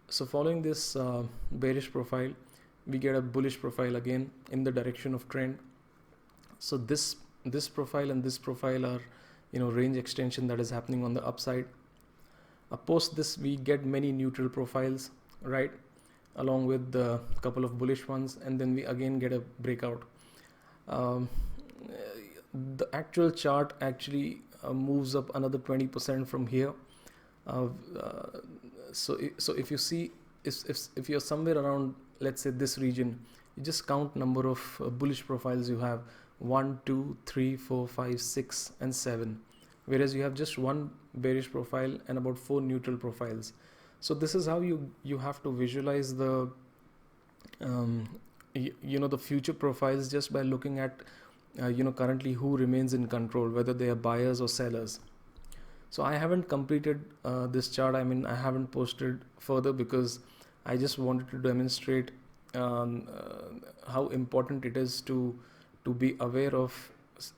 So 0.10 0.26
following 0.26 0.62
this 0.62 0.96
uh, 0.96 1.24
bearish 1.52 1.92
profile 1.92 2.32
we 2.88 2.98
get 2.98 3.16
a 3.16 3.22
bullish 3.22 3.60
profile 3.60 3.96
again 3.96 4.32
in 4.52 4.64
the 4.64 4.72
direction 4.72 5.14
of 5.14 5.28
trend. 5.30 5.60
So 6.60 6.78
this 6.78 7.16
this 7.46 7.68
profile 7.68 8.12
and 8.12 8.24
this 8.24 8.38
profile 8.38 8.86
are 8.86 9.02
you 9.52 9.60
know 9.60 9.70
range 9.70 9.98
extension 9.98 10.48
that 10.48 10.60
is 10.60 10.70
happening 10.70 11.04
on 11.04 11.14
the 11.14 11.26
upside. 11.26 11.66
Uh, 12.72 12.78
post 12.78 13.16
this 13.16 13.38
we 13.38 13.56
get 13.58 13.86
many 13.86 14.12
neutral 14.12 14.50
profiles 14.50 15.12
right 15.42 15.72
along 16.38 16.66
with 16.66 16.96
a 16.96 17.20
couple 17.42 17.66
of 17.66 17.78
bullish 17.78 18.08
ones 18.08 18.38
and 18.46 18.60
then 18.60 18.74
we 18.74 18.86
again 18.86 19.20
get 19.20 19.34
a 19.34 19.40
breakout. 19.60 20.04
Um, 20.88 21.30
the 22.78 22.88
actual 22.94 23.32
chart 23.32 23.74
actually 23.82 24.42
uh, 24.64 24.74
moves 24.74 25.16
up 25.16 25.34
another 25.36 25.58
20% 25.58 26.28
from 26.28 26.48
here. 26.48 26.74
Uh, 27.48 27.68
uh, 28.00 28.40
so 28.92 29.18
so 29.38 29.54
if 29.54 29.72
you 29.72 29.78
see 29.78 30.12
if, 30.44 30.70
if, 30.70 30.78
if 30.96 31.10
you're 31.10 31.20
somewhere 31.20 31.58
around 31.58 31.96
let's 32.20 32.42
say 32.42 32.50
this 32.50 32.78
region 32.78 33.20
you 33.58 33.64
just 33.64 33.88
count 33.88 34.16
number 34.16 34.48
of 34.48 34.60
uh, 34.80 34.90
bullish 34.90 35.26
profiles 35.26 35.70
you 35.70 35.80
have 35.80 36.02
one 36.42 36.80
two 36.86 37.18
three 37.26 37.56
four 37.56 37.88
five 37.88 38.20
six 38.20 38.72
and 38.80 38.96
seven. 38.96 39.40
Whereas 39.86 40.16
you 40.16 40.24
have 40.24 40.34
just 40.34 40.58
one 40.58 40.92
bearish 41.14 41.52
profile 41.52 41.98
and 42.08 42.18
about 42.18 42.38
four 42.38 42.62
neutral 42.62 42.98
profiles. 42.98 43.54
So 44.00 44.14
this 44.14 44.34
is 44.36 44.48
how 44.48 44.62
you 44.62 44.92
you 45.04 45.18
have 45.20 45.42
to 45.44 45.52
visualize 45.52 46.16
the 46.16 46.50
um, 47.62 48.10
you, 48.54 48.74
you 48.84 49.00
know 49.00 49.08
the 49.08 49.18
future 49.18 49.54
profiles 49.54 50.10
just 50.10 50.34
by 50.34 50.42
looking 50.42 50.80
at 50.80 51.02
uh, 51.62 51.68
you 51.68 51.84
know 51.84 51.92
currently 51.92 52.34
who 52.34 52.58
remains 52.58 52.94
in 52.94 53.08
control 53.08 53.50
whether 53.50 53.74
they 53.74 53.90
are 53.90 53.96
buyers 53.96 54.42
or 54.42 54.48
sellers. 54.48 55.00
So 55.90 56.04
i 56.04 56.16
haven't 56.16 56.48
completed 56.48 57.04
uh, 57.26 57.48
this 57.48 57.70
chart. 57.70 57.96
I 57.96 58.04
mean 58.04 58.26
i 58.26 58.36
haven't 58.36 58.72
posted 58.72 59.22
further 59.40 59.74
because 59.74 60.20
i 60.66 60.76
just 60.78 60.98
wanted 60.98 61.30
to 61.32 61.38
demonstrate 61.38 62.12
um, 62.56 63.08
uh, 63.16 63.92
how 63.92 64.08
important 64.08 64.66
it 64.66 64.78
is 64.78 65.02
to 65.02 65.38
to 65.86 65.94
be 65.94 66.16
aware 66.20 66.56
of 66.56 66.92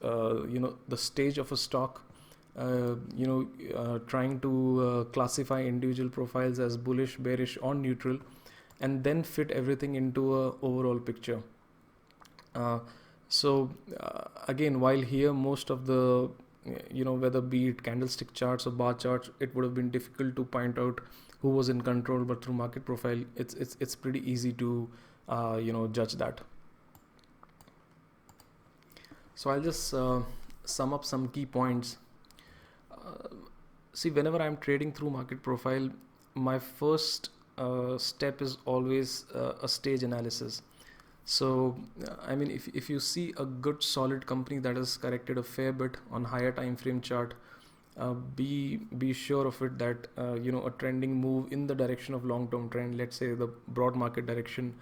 uh, 0.04 0.44
you 0.48 0.60
know 0.60 0.76
the 0.88 0.98
stage 0.98 1.38
of 1.38 1.52
a 1.52 1.58
stock 1.58 2.02
uh, 2.58 2.96
you 3.16 3.26
know, 3.26 3.48
uh, 3.76 3.98
trying 4.06 4.40
to 4.40 4.82
uh, 4.82 5.04
classify 5.06 5.64
individual 5.64 6.08
profiles 6.08 6.60
as 6.60 6.78
bullish, 6.78 7.18
bearish, 7.18 7.58
or 7.64 7.74
neutral, 7.74 8.20
and 8.80 9.04
then 9.04 9.24
fit 9.24 9.50
everything 9.50 9.96
into 9.96 10.36
a 10.36 10.54
overall 10.62 11.00
picture. 11.00 11.42
Uh, 12.56 12.80
so 13.30 13.70
uh, 14.00 14.26
again, 14.48 14.80
while 14.80 15.02
here 15.02 15.34
most 15.34 15.70
of 15.70 15.86
the 15.86 16.30
you 16.92 17.04
know 17.04 17.14
whether 17.14 17.42
be 17.42 17.68
it 17.68 17.84
candlestick 17.84 18.34
charts 18.34 18.68
or 18.68 18.72
bar 18.72 18.94
charts, 18.94 19.30
it 19.40 19.54
would 19.56 19.64
have 19.64 19.74
been 19.74 19.90
difficult 19.90 20.36
to 20.36 20.46
point 20.46 20.78
out 20.78 21.02
who 21.42 21.50
was 21.50 21.70
in 21.70 21.82
control, 21.82 22.24
but 22.24 22.44
through 22.44 22.54
market 22.54 22.86
profile, 22.86 23.24
it's 23.36 23.54
it's 23.56 23.76
it's 23.80 23.96
pretty 23.96 24.22
easy 24.32 24.54
to 24.54 24.88
you 25.60 25.74
know 25.74 25.88
judge 25.88 26.14
that. 26.14 26.42
So 29.44 29.50
I'll 29.50 29.60
just 29.60 29.90
sum 29.90 30.94
up 30.94 31.04
some 31.04 31.28
key 31.28 31.46
points. 31.46 31.98
See 33.92 34.10
whenever 34.10 34.42
i'm 34.42 34.56
trading 34.58 34.94
through 34.94 35.10
market 35.16 35.44
profile 35.44 35.90
my 36.34 36.58
first 36.60 37.30
uh, 37.58 37.98
step 37.98 38.42
is 38.42 38.58
always 38.66 39.26
uh, 39.36 39.54
a 39.62 39.68
stage 39.68 40.02
analysis. 40.04 40.62
So 41.26 41.76
uh, 42.08 42.16
i 42.26 42.36
mean 42.36 42.52
if, 42.52 42.70
if 42.70 42.90
you 42.90 43.02
see 43.02 43.34
a 43.38 43.44
good 43.68 43.84
solid 43.84 44.26
company 44.26 44.60
that 44.60 44.78
has 44.78 44.96
corrected 44.96 45.38
a 45.38 45.44
fair 45.44 45.74
bit 45.74 45.98
on 46.10 46.24
higher 46.24 46.54
time 46.54 46.78
frame 46.78 47.02
chart 47.02 47.34
uh, 47.98 48.14
be 48.14 48.78
be 49.06 49.12
sure 49.12 49.46
of 49.46 49.62
it 49.62 49.78
that 49.78 50.08
uh, 50.18 50.34
you 50.36 50.54
know 50.54 50.66
a 50.66 50.72
trending 50.72 51.22
move 51.28 51.52
in 51.52 51.68
the 51.68 51.76
direction 51.76 52.14
of 52.14 52.24
long 52.24 52.48
term 52.50 52.70
trend 52.70 52.98
let's 52.98 53.18
say 53.18 53.34
the 53.34 53.48
broad 53.68 53.96
market 54.08 54.26
direction 54.26 54.74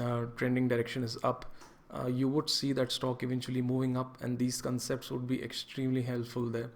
uh, 0.00 0.24
trending 0.36 0.66
direction 0.66 1.04
is 1.04 1.18
up 1.22 1.44
uh, 1.92 2.06
you 2.06 2.28
would 2.28 2.48
see 2.48 2.72
that 2.72 2.92
stock 2.92 3.22
eventually 3.22 3.62
moving 3.62 3.96
up 3.96 4.16
and 4.22 4.38
these 4.38 4.60
concepts 4.62 5.10
would 5.10 5.26
be 5.26 5.42
extremely 5.42 6.02
helpful 6.02 6.46
there. 6.46 6.70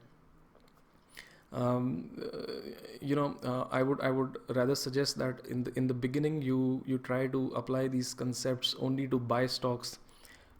Um, 1.52 2.10
uh, 2.20 2.52
you 3.00 3.14
know 3.14 3.36
uh, 3.44 3.66
i 3.70 3.80
would 3.80 4.00
i 4.00 4.10
would 4.10 4.38
rather 4.56 4.74
suggest 4.74 5.18
that 5.18 5.46
in 5.48 5.62
the 5.62 5.72
in 5.76 5.86
the 5.86 5.94
beginning 5.94 6.42
you 6.42 6.82
you 6.84 6.98
try 6.98 7.28
to 7.28 7.42
apply 7.54 7.86
these 7.86 8.12
concepts 8.12 8.74
only 8.80 9.06
to 9.06 9.20
buy 9.20 9.46
stocks. 9.46 9.98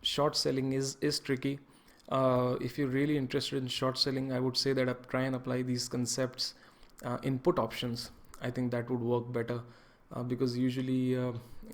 Short 0.03 0.37
selling 0.37 0.73
is 0.73 0.97
is 1.01 1.19
tricky. 1.19 1.59
Uh, 2.11 2.57
if 2.61 2.79
you're 2.79 2.95
really 2.95 3.17
interested 3.17 3.57
in 3.62 3.67
short 3.67 3.99
selling 3.99 4.33
i 4.33 4.38
would 4.38 4.57
say 4.57 4.73
that 4.75 4.88
I 4.88 4.93
try 5.14 5.23
and 5.23 5.35
apply 5.35 5.62
these 5.62 5.88
concepts 5.88 6.55
uh, 7.05 7.19
in 7.23 7.38
put 7.38 7.59
options. 7.59 8.11
I 8.40 8.51
think 8.51 8.71
that 8.73 8.90
would 8.90 9.01
work 9.01 9.33
better 9.33 9.61
uh, 10.12 10.23
because 10.23 10.57
usually 10.57 11.17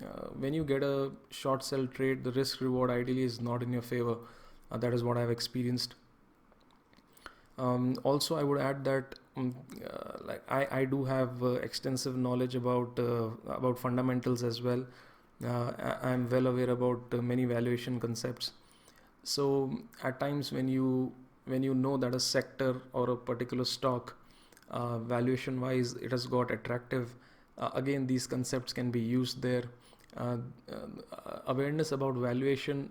uh, 0.03 0.27
when 0.43 0.53
you 0.53 0.63
get 0.63 0.83
a 0.83 1.11
short 1.29 1.63
sell 1.63 1.85
trade 1.87 2.23
the 2.23 2.31
risk 2.31 2.61
reward 2.61 2.89
ideally 2.89 3.23
is 3.23 3.39
not 3.41 3.63
in 3.63 3.71
your 3.71 3.81
favor 3.81 4.15
that 4.71 4.93
is 4.93 5.03
what 5.03 5.17
i've 5.17 5.31
experienced 5.31 5.95
um, 7.61 7.95
also, 8.03 8.35
I 8.35 8.43
would 8.43 8.59
add 8.59 8.83
that 8.85 9.15
um, 9.37 9.55
uh, 9.85 10.17
like 10.25 10.41
I, 10.49 10.67
I 10.79 10.85
do 10.85 11.03
have 11.05 11.43
uh, 11.43 11.51
extensive 11.67 12.17
knowledge 12.17 12.55
about 12.55 12.97
uh, 12.99 13.29
about 13.47 13.77
fundamentals 13.77 14.43
as 14.43 14.61
well. 14.61 14.85
Uh, 15.43 15.71
I, 16.03 16.11
am 16.11 16.27
well 16.29 16.47
aware 16.47 16.69
about 16.69 17.01
uh, 17.11 17.17
many 17.17 17.45
valuation 17.45 17.99
concepts. 17.99 18.51
So 19.23 19.77
at 20.03 20.19
times 20.19 20.51
when 20.51 20.67
you 20.67 21.11
when 21.45 21.63
you 21.63 21.73
know 21.73 21.97
that 21.97 22.15
a 22.15 22.19
sector 22.19 22.75
or 22.93 23.09
a 23.11 23.15
particular 23.15 23.65
stock 23.65 24.15
uh, 24.69 24.97
valuation 24.99 25.61
wise 25.61 25.93
it 25.93 26.11
has 26.11 26.25
got 26.27 26.51
attractive, 26.51 27.13
again 27.75 28.07
these 28.07 28.25
concepts 28.25 28.73
can 28.73 28.89
be 28.91 28.99
used 28.99 29.41
there. 29.41 29.63
Awareness 31.47 31.91
about 31.91 32.15
valuation 32.15 32.89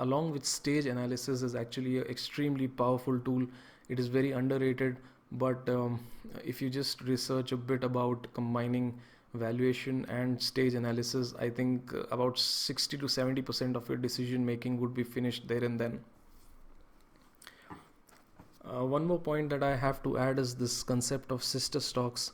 along 0.00 0.32
with 0.32 0.44
stage 0.44 0.86
analysis 0.86 1.42
is 1.42 1.54
actually 1.54 1.98
an 1.98 2.06
extremely 2.06 2.68
powerful 2.68 3.18
tool. 3.18 3.46
It 3.88 3.98
is 3.98 4.06
very 4.06 4.32
underrated 4.32 4.96
but 5.32 5.68
um, 5.68 6.00
if 6.44 6.62
you 6.62 6.70
just 6.70 7.00
research 7.02 7.52
a 7.52 7.56
bit 7.56 7.84
about 7.84 8.26
combining 8.34 8.94
valuation 9.34 10.04
and 10.08 10.40
stage 10.40 10.74
analysis 10.74 11.34
i 11.40 11.48
think 11.50 11.92
about 12.12 12.38
60 12.38 12.98
to 12.98 13.08
70 13.08 13.42
percent 13.42 13.76
of 13.76 13.88
your 13.88 13.98
decision 13.98 14.46
making 14.46 14.80
would 14.80 14.94
be 14.94 15.02
finished 15.02 15.48
there 15.48 15.64
and 15.64 15.80
then. 15.80 16.00
Uh, 18.64 18.84
one 18.84 19.04
more 19.04 19.18
point 19.18 19.50
that 19.50 19.62
i 19.62 19.74
have 19.76 20.02
to 20.04 20.16
add 20.18 20.38
is 20.38 20.54
this 20.54 20.82
concept 20.82 21.32
of 21.32 21.42
sister 21.42 21.80
stocks 21.80 22.32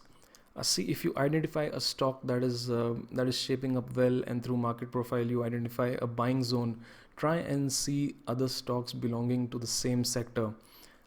uh, 0.57 0.63
see 0.63 0.85
if 0.85 1.05
you 1.05 1.13
identify 1.17 1.65
a 1.65 1.81
stock 1.81 2.21
that 2.25 2.43
is 2.43 2.71
uh, 2.71 2.95
that 3.13 3.27
is 3.27 3.39
shaping 3.39 3.77
up 3.77 3.95
well 3.97 4.23
and 4.27 4.43
through 4.43 4.57
market 4.57 4.91
profile 4.91 5.27
you 5.27 5.45
identify 5.45 5.97
a 6.03 6.07
buying 6.07 6.43
zone 6.43 6.77
try 7.17 7.37
and 7.37 7.73
see 7.73 8.15
other 8.27 8.49
stocks 8.49 8.93
belonging 8.93 9.49
to 9.49 9.59
the 9.59 9.67
same 9.67 10.03
sector. 10.03 10.51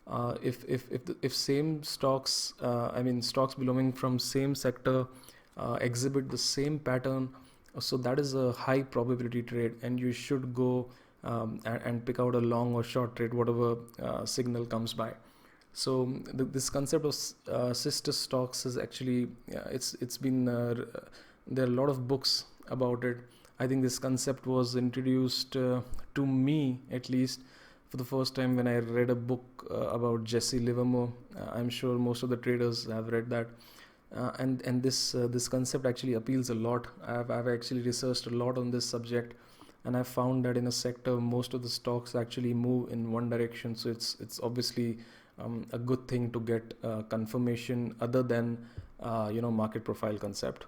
Uh, 0.05 0.35
if 0.41 0.63
if 0.65 0.91
if, 0.91 1.05
the, 1.05 1.15
if 1.21 1.33
same 1.33 1.81
stocks 1.81 2.53
uh, 2.61 2.89
i 2.93 3.01
mean 3.01 3.21
stocks 3.21 3.55
belonging 3.55 3.93
from 3.93 4.19
same 4.19 4.53
sector 4.53 5.05
uh, 5.57 5.77
exhibit 5.79 6.29
the 6.29 6.37
same 6.37 6.77
pattern 6.77 7.29
so 7.79 7.95
that 7.95 8.19
is 8.19 8.33
a 8.33 8.51
high 8.51 8.81
probability 8.81 9.41
trade 9.41 9.73
and 9.81 9.97
you 9.97 10.11
should 10.11 10.53
go 10.53 10.89
um, 11.23 11.61
and, 11.65 11.81
and, 11.85 12.05
pick 12.05 12.19
out 12.19 12.35
a 12.35 12.39
long 12.39 12.73
or 12.73 12.83
short 12.83 13.15
trade 13.15 13.33
whatever 13.33 13.77
uh, 14.01 14.25
signal 14.25 14.65
comes 14.65 14.93
by 14.93 15.09
so 15.73 16.13
this 16.33 16.69
concept 16.69 17.05
of 17.05 17.15
uh, 17.51 17.73
sister 17.73 18.11
stocks 18.11 18.65
is 18.65 18.77
actually 18.77 19.27
it's 19.71 19.95
it's 19.95 20.17
been 20.17 20.47
uh, 20.47 20.75
there 21.47 21.65
are 21.65 21.67
a 21.67 21.77
lot 21.81 21.89
of 21.89 22.07
books 22.07 22.45
about 22.69 23.03
it 23.03 23.17
i 23.59 23.67
think 23.67 23.81
this 23.81 23.97
concept 23.99 24.45
was 24.45 24.75
introduced 24.75 25.51
to 25.53 26.25
me 26.25 26.79
at 26.91 27.09
least 27.09 27.41
for 27.93 27.97
the 27.97 28.05
first 28.05 28.33
time 28.35 28.55
when 28.55 28.67
I 28.67 28.77
read 28.77 29.11
a 29.11 29.15
book 29.31 29.67
uh, 29.69 29.89
about 29.97 30.23
Jesse 30.23 30.57
Livermore. 30.57 31.13
Uh, 31.39 31.51
I'm 31.53 31.69
sure 31.69 31.99
most 31.99 32.23
of 32.23 32.29
the 32.29 32.37
traders 32.37 32.87
have 32.87 33.09
read 33.09 33.29
that. 33.29 33.45
Uh, 34.15 34.31
and 34.39 34.63
and 34.63 34.81
this 34.81 35.13
uh, 35.13 35.27
this 35.27 35.47
concept 35.47 35.85
actually 35.85 36.13
appeals 36.13 36.49
a 36.49 36.55
lot. 36.55 36.87
I've, 37.05 37.29
I've 37.29 37.47
actually 37.47 37.81
researched 37.81 38.25
a 38.25 38.31
lot 38.31 38.57
on 38.57 38.71
this 38.71 38.83
subject, 38.83 39.35
and 39.85 39.95
I 39.95 40.01
found 40.01 40.43
that 40.45 40.57
in 40.57 40.65
a 40.65 40.71
sector 40.71 41.15
most 41.27 41.53
of 41.53 41.61
the 41.61 41.69
stocks 41.69 42.15
actually 42.15 42.55
move 42.55 42.91
in 42.91 43.11
one 43.11 43.29
direction. 43.29 43.75
So 43.75 43.89
it's 43.89 44.17
it's 44.19 44.39
obviously 44.49 44.97
um, 45.39 45.65
a 45.71 45.77
good 45.77 46.07
thing 46.07 46.31
to 46.31 46.39
get 46.39 46.73
uh, 46.83 47.01
confirmation 47.03 47.95
other 48.01 48.23
than 48.23 48.57
uh, 48.99 49.29
you 49.33 49.41
know 49.41 49.51
market 49.51 49.83
profile 49.83 50.17
concept. 50.17 50.65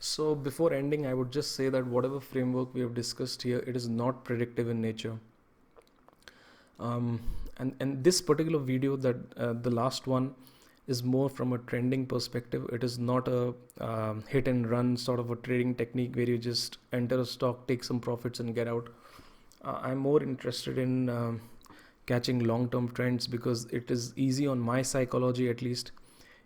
So 0.00 0.34
before 0.34 0.72
ending, 0.72 1.06
I 1.06 1.14
would 1.14 1.30
just 1.30 1.54
say 1.54 1.68
that 1.68 1.86
whatever 1.86 2.18
framework 2.18 2.74
we 2.74 2.80
have 2.80 2.92
discussed 2.92 3.42
here, 3.42 3.58
it 3.66 3.76
is 3.76 3.88
not 3.88 4.24
predictive 4.24 4.68
in 4.68 4.80
nature. 4.80 5.16
Um, 6.80 7.20
and 7.58 7.76
and 7.78 8.02
this 8.02 8.20
particular 8.20 8.58
video, 8.58 8.96
that 8.96 9.16
uh, 9.36 9.52
the 9.52 9.70
last 9.70 10.06
one, 10.06 10.34
is 10.88 11.02
more 11.02 11.28
from 11.30 11.52
a 11.52 11.58
trending 11.58 12.06
perspective. 12.06 12.68
It 12.72 12.82
is 12.82 12.98
not 12.98 13.28
a 13.28 13.54
um, 13.80 14.24
hit 14.28 14.48
and 14.48 14.68
run 14.68 14.96
sort 14.96 15.20
of 15.20 15.30
a 15.30 15.36
trading 15.36 15.76
technique 15.76 16.16
where 16.16 16.28
you 16.28 16.38
just 16.38 16.78
enter 16.92 17.20
a 17.20 17.24
stock, 17.24 17.68
take 17.68 17.84
some 17.84 18.00
profits, 18.00 18.40
and 18.40 18.54
get 18.54 18.66
out. 18.66 18.88
Uh, 19.64 19.78
I'm 19.82 19.98
more 19.98 20.22
interested 20.22 20.78
in 20.78 21.08
um, 21.08 21.40
catching 22.06 22.40
long-term 22.40 22.88
trends 22.92 23.26
because 23.26 23.66
it 23.66 23.90
is 23.90 24.12
easy 24.16 24.46
on 24.46 24.58
my 24.58 24.82
psychology 24.82 25.48
at 25.48 25.62
least. 25.62 25.92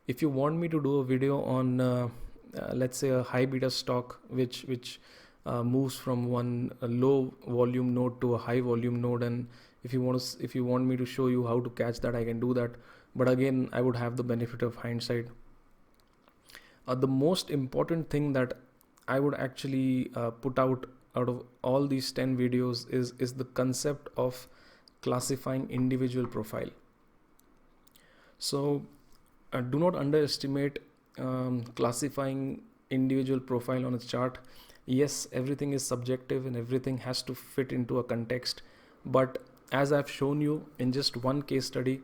If 0.06 0.22
you 0.22 0.28
want 0.28 0.56
me 0.56 0.68
to 0.68 0.82
do 0.82 0.98
a 0.98 1.04
video 1.04 1.42
on 1.42 1.80
uh, 1.80 2.08
uh, 2.56 2.72
let's 2.74 2.98
say 2.98 3.08
a 3.08 3.22
high 3.22 3.44
beta 3.44 3.70
stock 3.70 4.20
which 4.28 4.62
which 4.64 5.00
uh, 5.44 5.62
moves 5.62 5.96
from 5.96 6.28
one 6.28 6.72
low 6.80 7.34
volume 7.46 7.94
node 7.94 8.20
to 8.20 8.34
a 8.34 8.38
high 8.38 8.60
volume 8.60 9.00
node 9.00 9.22
and 9.22 9.46
if 9.84 9.92
you 9.92 10.00
want 10.00 10.20
to 10.20 10.44
if 10.44 10.54
you 10.54 10.64
want 10.64 10.84
me 10.84 10.96
to 10.96 11.04
show 11.04 11.26
you 11.26 11.46
how 11.46 11.60
to 11.60 11.70
catch 11.80 12.00
that 12.00 12.14
i 12.14 12.24
can 12.24 12.40
do 12.40 12.54
that 12.54 12.70
but 13.14 13.28
again 13.28 13.68
i 13.72 13.80
would 13.80 13.96
have 13.96 14.16
the 14.16 14.22
benefit 14.22 14.62
of 14.62 14.74
hindsight 14.76 15.26
uh, 16.88 16.94
the 16.94 17.06
most 17.06 17.50
important 17.50 18.08
thing 18.10 18.32
that 18.32 18.56
i 19.06 19.20
would 19.20 19.34
actually 19.34 20.10
uh, 20.14 20.30
put 20.30 20.58
out 20.58 20.86
out 21.16 21.28
of 21.28 21.42
all 21.62 21.86
these 21.86 22.10
10 22.12 22.36
videos 22.36 22.84
is 23.00 23.12
is 23.18 23.32
the 23.34 23.46
concept 23.60 24.08
of 24.16 24.46
classifying 25.02 25.66
individual 25.70 26.26
profile. 26.26 26.70
So 28.38 28.82
uh, 29.52 29.60
do 29.60 29.78
not 29.78 29.94
underestimate 29.94 30.78
um, 31.18 31.62
classifying 31.74 32.62
individual 32.90 33.40
profile 33.40 33.86
on 33.86 33.94
a 33.94 33.98
chart. 33.98 34.38
Yes 34.84 35.26
everything 35.32 35.72
is 35.72 35.84
subjective 35.84 36.46
and 36.46 36.56
everything 36.56 36.98
has 36.98 37.22
to 37.22 37.34
fit 37.34 37.72
into 37.72 37.98
a 37.98 38.04
context. 38.04 38.62
But 39.04 39.38
as 39.72 39.92
i've 39.92 40.10
shown 40.10 40.40
you 40.40 40.64
in 40.78 40.92
just 40.92 41.16
one 41.16 41.42
case 41.42 41.66
study 41.66 42.00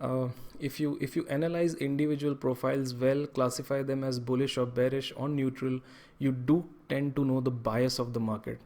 uh, 0.00 0.28
if 0.60 0.78
you 0.78 0.98
if 1.00 1.16
you 1.16 1.26
analyze 1.28 1.74
individual 1.76 2.34
profiles 2.34 2.94
well 2.94 3.26
classify 3.26 3.82
them 3.82 4.04
as 4.04 4.18
bullish 4.18 4.58
or 4.58 4.66
bearish 4.66 5.12
or 5.16 5.28
neutral 5.28 5.80
you 6.18 6.32
do 6.32 6.64
tend 6.88 7.14
to 7.16 7.24
know 7.24 7.40
the 7.40 7.50
bias 7.50 7.98
of 7.98 8.12
the 8.12 8.20
market. 8.20 8.60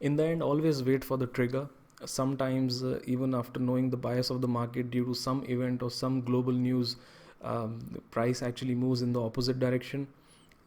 In 0.00 0.16
the 0.16 0.24
end 0.24 0.42
always 0.42 0.82
wait 0.82 1.04
for 1.04 1.16
the 1.16 1.26
trigger. 1.26 1.68
Sometimes 2.04 2.82
uh, 2.82 3.00
even 3.06 3.34
after 3.34 3.60
knowing 3.60 3.90
the 3.90 3.96
bias 3.96 4.30
of 4.30 4.40
the 4.40 4.48
market 4.48 4.90
due 4.90 5.04
to 5.04 5.14
some 5.14 5.44
event 5.48 5.82
or 5.82 5.90
some 5.90 6.20
global 6.22 6.52
news 6.52 6.96
um, 7.42 7.78
the 7.90 8.00
price 8.00 8.42
actually 8.42 8.74
moves 8.74 9.02
in 9.02 9.12
the 9.12 9.20
opposite 9.20 9.58
direction. 9.58 10.06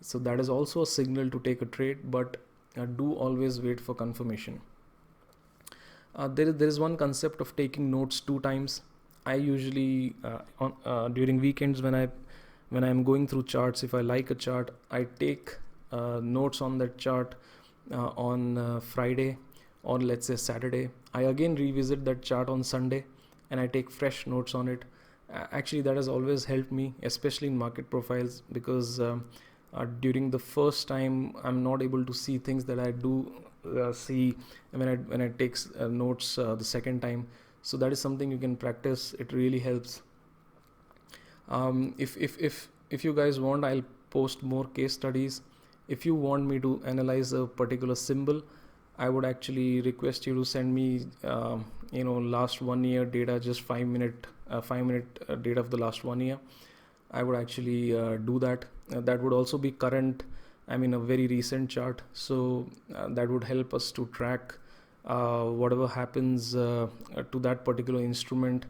So 0.02 0.20
that 0.20 0.40
is 0.40 0.50
also 0.50 0.82
a 0.82 0.86
signal 0.86 1.30
to 1.30 1.40
take 1.40 1.62
a 1.62 1.66
trade 1.66 2.12
but 2.12 2.38
uh, 2.78 2.86
do 2.86 3.14
always 3.14 3.62
wait 3.62 3.80
for 3.80 3.96
confirmation. 3.96 4.62
Uh, 6.16 6.28
there, 6.28 6.52
there 6.52 6.68
is 6.68 6.80
one 6.80 6.96
concept 6.96 7.42
of 7.42 7.56
taking 7.56 7.92
notes 7.92 8.20
two 8.20 8.40
times. 8.40 8.82
I 9.26 9.36
usually 9.36 10.16
uh, 10.24 10.40
on, 10.60 10.74
uh, 10.86 11.08
during 11.10 11.40
weekends 11.40 11.82
when 11.82 11.96
i 11.96 12.08
when 12.70 12.84
i'm 12.84 13.04
going 13.04 13.28
through 13.28 13.44
charts 13.44 13.84
if 13.84 13.94
i 13.94 14.02
like 14.02 14.30
a 14.30 14.36
chart 14.36 14.70
i 14.92 15.04
take 15.20 15.58
notes 15.92 16.62
on 16.62 16.78
that 16.78 16.98
chart 16.98 17.36
uh, 17.92 18.08
on 18.30 18.82
friday 18.82 19.38
or 19.84 20.00
let's 20.00 20.28
say 20.28 20.36
saturday. 20.36 20.90
I 21.14 21.24
again 21.24 21.56
revisit 21.56 22.04
that 22.06 22.22
chart 22.22 22.50
on 22.50 22.64
sunday 22.64 23.06
and 23.52 23.60
i 23.60 23.68
take 23.68 23.92
fresh 23.92 24.26
notes 24.28 24.56
on 24.56 24.68
it. 24.68 24.84
Actually 25.52 25.82
that 25.82 25.96
has 25.96 26.08
always 26.08 26.46
helped 26.46 26.72
me 26.72 26.94
especially 27.04 27.48
in 27.48 27.58
market 27.58 27.90
profiles 27.90 28.42
because 28.52 29.00
um, 29.00 29.26
uh, 29.74 29.86
during 30.00 30.30
the 30.32 30.40
first 30.40 30.88
time 30.88 31.36
i'm 31.44 31.64
not 31.64 31.82
able 31.82 32.06
to 32.06 32.14
see 32.14 32.38
things 32.38 32.64
that 32.66 32.80
i 32.80 32.92
do 32.92 33.14
uh, 33.66 33.92
see 33.92 34.36
when 34.72 34.88
i 34.88 34.96
when 34.96 35.22
i 35.22 35.28
take 35.28 35.58
uh, 35.80 35.88
notes 35.88 36.38
uh, 36.38 36.56
the 36.56 36.64
second 36.64 37.02
time. 37.02 37.28
So 37.64 37.78
that 37.78 37.92
is 37.92 38.00
something 38.00 38.30
you 38.30 38.38
can 38.38 38.56
practice. 38.56 39.16
It 39.18 39.34
really 39.34 39.58
helps. 39.60 40.04
Um, 41.50 41.94
if 41.98 42.18
if 42.18 42.38
if 42.40 42.70
if 42.90 43.04
you 43.04 43.14
guys 43.14 43.40
want 43.40 43.66
i'll 43.66 43.84
post 44.10 44.42
more 44.44 44.66
case 44.78 44.94
studies 44.94 45.42
if 45.88 46.06
you 46.06 46.16
want 46.16 46.46
me 46.46 46.60
to 46.60 46.82
analyze 46.86 47.34
a 47.34 47.46
particular 47.62 47.96
symbol 47.96 48.42
i 48.98 49.10
would 49.10 49.26
actually 49.26 49.82
request 49.82 50.26
you 50.28 50.34
to 50.36 50.44
send 50.44 50.74
me 50.74 51.06
um, 51.24 51.66
you 51.92 52.04
know 52.04 52.18
last 52.36 52.62
one 52.62 52.84
year 52.84 53.06
data 53.06 53.40
just 53.40 53.62
5 53.62 53.88
minute 53.88 54.28
uh, 54.50 54.62
5 54.62 54.86
minute 54.86 55.20
uh, 55.30 55.36
data 55.36 55.60
of 55.60 55.70
the 55.72 55.78
last 55.78 56.04
one 56.04 56.20
year 56.22 56.38
i 57.12 57.24
would 57.24 57.36
actually 57.38 57.96
uh, 57.98 58.16
do 58.30 58.40
that 58.40 58.66
that 59.10 59.22
would 59.22 59.34
also 59.34 59.58
be 59.58 59.72
current 59.72 60.24
I 60.68 60.78
mean 60.78 60.96
a 60.96 61.00
very 61.00 61.28
recent 61.28 61.70
chart. 61.70 62.02
So 62.14 62.66
uh, 62.96 63.08
that 63.10 63.30
would 63.30 63.44
help 63.44 63.72
us 63.76 63.92
to 63.92 64.08
track 64.08 64.56
uh, 65.06 65.44
whatever 65.44 65.88
happens 65.88 66.56
uh, 66.56 66.88
to 67.32 67.40
that 67.42 67.64
particular 67.64 68.02
instrument 68.02 68.66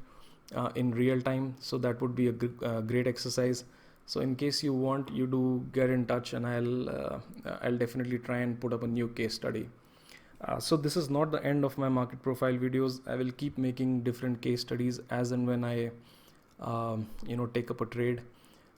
uh, 0.54 0.72
in 0.76 0.92
real 0.92 1.22
time. 1.22 1.56
So 1.62 1.78
that 1.78 2.02
would 2.02 2.14
be 2.14 2.28
a 2.28 2.34
g- 2.34 2.50
great 2.86 3.08
exercise. 3.08 3.64
So 4.06 4.22
in 4.22 4.36
case 4.36 4.62
you 4.64 4.74
want, 4.74 5.12
you 5.12 5.26
do 5.26 5.66
get 5.74 5.90
in 5.90 6.06
touch, 6.06 6.34
and 6.34 6.46
I'll 6.46 6.90
uh, 6.90 7.20
I'll 7.62 7.78
definitely 7.78 8.20
try 8.20 8.38
and 8.40 8.60
put 8.60 8.74
up 8.74 8.84
a 8.84 8.88
new 8.88 9.08
case 9.08 9.34
study. 9.34 9.68
Uh, 10.42 10.60
so 10.60 10.78
this 10.78 10.96
is 10.96 11.10
not 11.10 11.32
the 11.32 11.44
end 11.44 11.66
of 11.66 11.78
my 11.78 11.90
market 11.90 12.22
profile 12.22 12.54
videos. 12.54 13.00
I 13.08 13.16
will 13.16 13.32
keep 13.32 13.58
making 13.58 14.02
different 14.02 14.42
case 14.42 14.62
studies 14.62 15.00
as 15.10 15.32
and 15.32 15.48
when 15.48 15.64
I, 15.64 15.92
um, 16.60 17.08
you 17.26 17.36
know, 17.36 17.48
take 17.48 17.72
up 17.72 17.82
a 17.82 17.86
trade. 17.86 18.22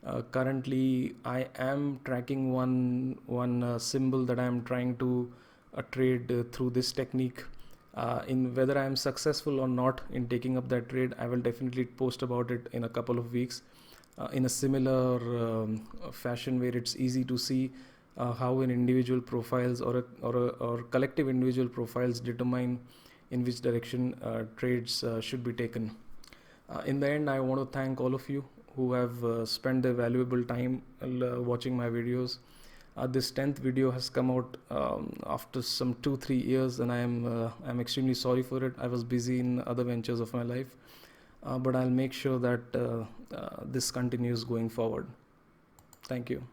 Uh, 0.05 0.21
currently, 0.31 1.15
I 1.25 1.47
am 1.57 1.99
tracking 2.05 2.53
one 2.53 3.17
one 3.25 3.63
uh, 3.63 3.79
symbol 3.79 4.25
that 4.25 4.39
I 4.39 4.45
am 4.45 4.63
trying 4.63 4.95
to 4.97 5.31
uh, 5.73 5.81
trade 5.91 6.31
uh, 6.31 6.43
through 6.51 6.69
this 6.69 6.91
technique. 6.91 7.43
Uh, 7.95 8.21
in 8.27 8.53
whether 8.53 8.77
I 8.77 8.85
am 8.85 8.95
successful 8.95 9.59
or 9.59 9.67
not 9.67 10.01
in 10.11 10.27
taking 10.27 10.55
up 10.55 10.69
that 10.69 10.87
trade, 10.89 11.15
I 11.17 11.27
will 11.27 11.39
definitely 11.39 11.85
post 11.85 12.21
about 12.21 12.51
it 12.51 12.67
in 12.71 12.83
a 12.83 12.89
couple 12.89 13.17
of 13.17 13.33
weeks. 13.33 13.63
In 14.31 14.45
a 14.45 14.49
similar 14.49 15.15
um, 15.45 15.77
fashion, 16.11 16.59
where 16.59 16.75
it's 16.75 16.95
easy 16.95 17.23
to 17.23 17.37
see 17.37 17.71
uh, 18.17 18.33
how 18.33 18.59
an 18.61 18.71
individual 18.71 19.21
profiles 19.21 19.81
or 19.81 19.97
a, 19.97 20.03
or, 20.21 20.35
a, 20.35 20.47
or 20.67 20.83
collective 20.83 21.29
individual 21.29 21.67
profiles 21.67 22.19
determine 22.19 22.79
in 23.31 23.43
which 23.43 23.61
direction 23.61 24.15
uh, 24.23 24.43
trades 24.55 25.03
uh, 25.03 25.21
should 25.21 25.43
be 25.43 25.53
taken. 25.53 25.91
in 26.85 26.99
the 26.99 27.09
end, 27.09 27.29
I 27.29 27.39
want 27.39 27.61
to 27.61 27.77
thank 27.77 28.01
all 28.01 28.15
of 28.15 28.27
you 28.29 28.43
who 28.75 28.93
have 28.93 29.47
spent 29.47 29.83
their 29.83 29.93
valuable 29.93 30.43
time 30.43 30.81
watching 31.01 31.77
my 31.77 31.87
videos. 31.87 32.39
Uh, 32.97 33.05
this 33.05 33.31
10th 33.31 33.59
video 33.59 33.91
has 33.91 34.09
come 34.09 34.31
out 34.31 34.57
um, 34.71 35.13
after 35.27 35.61
some 35.61 35.95
two 36.01 36.17
three 36.17 36.39
years 36.51 36.79
and 36.79 36.91
i 36.91 36.97
am 36.97 37.27
uh, 37.31 37.51
i'm 37.67 37.79
extremely 37.79 38.15
sorry 38.15 38.41
for 38.41 38.63
it 38.63 38.73
i 38.79 38.87
was 38.87 39.03
busy 39.03 39.39
in 39.39 39.61
other 39.67 39.83
ventures 39.83 40.19
of 40.19 40.33
my 40.33 40.41
life 40.41 40.65
uh, 40.65 40.96
Uh, 41.43 41.57
but 41.57 41.75
i'll 41.75 41.89
make 41.89 42.13
sure 42.13 42.39
that 42.39 42.75
uh, 42.75 43.05
uh, 43.35 43.63
this 43.65 43.91
continues 43.91 44.43
going 44.43 44.69
forward. 44.69 45.07
Thank 46.03 46.29
you 46.29 46.43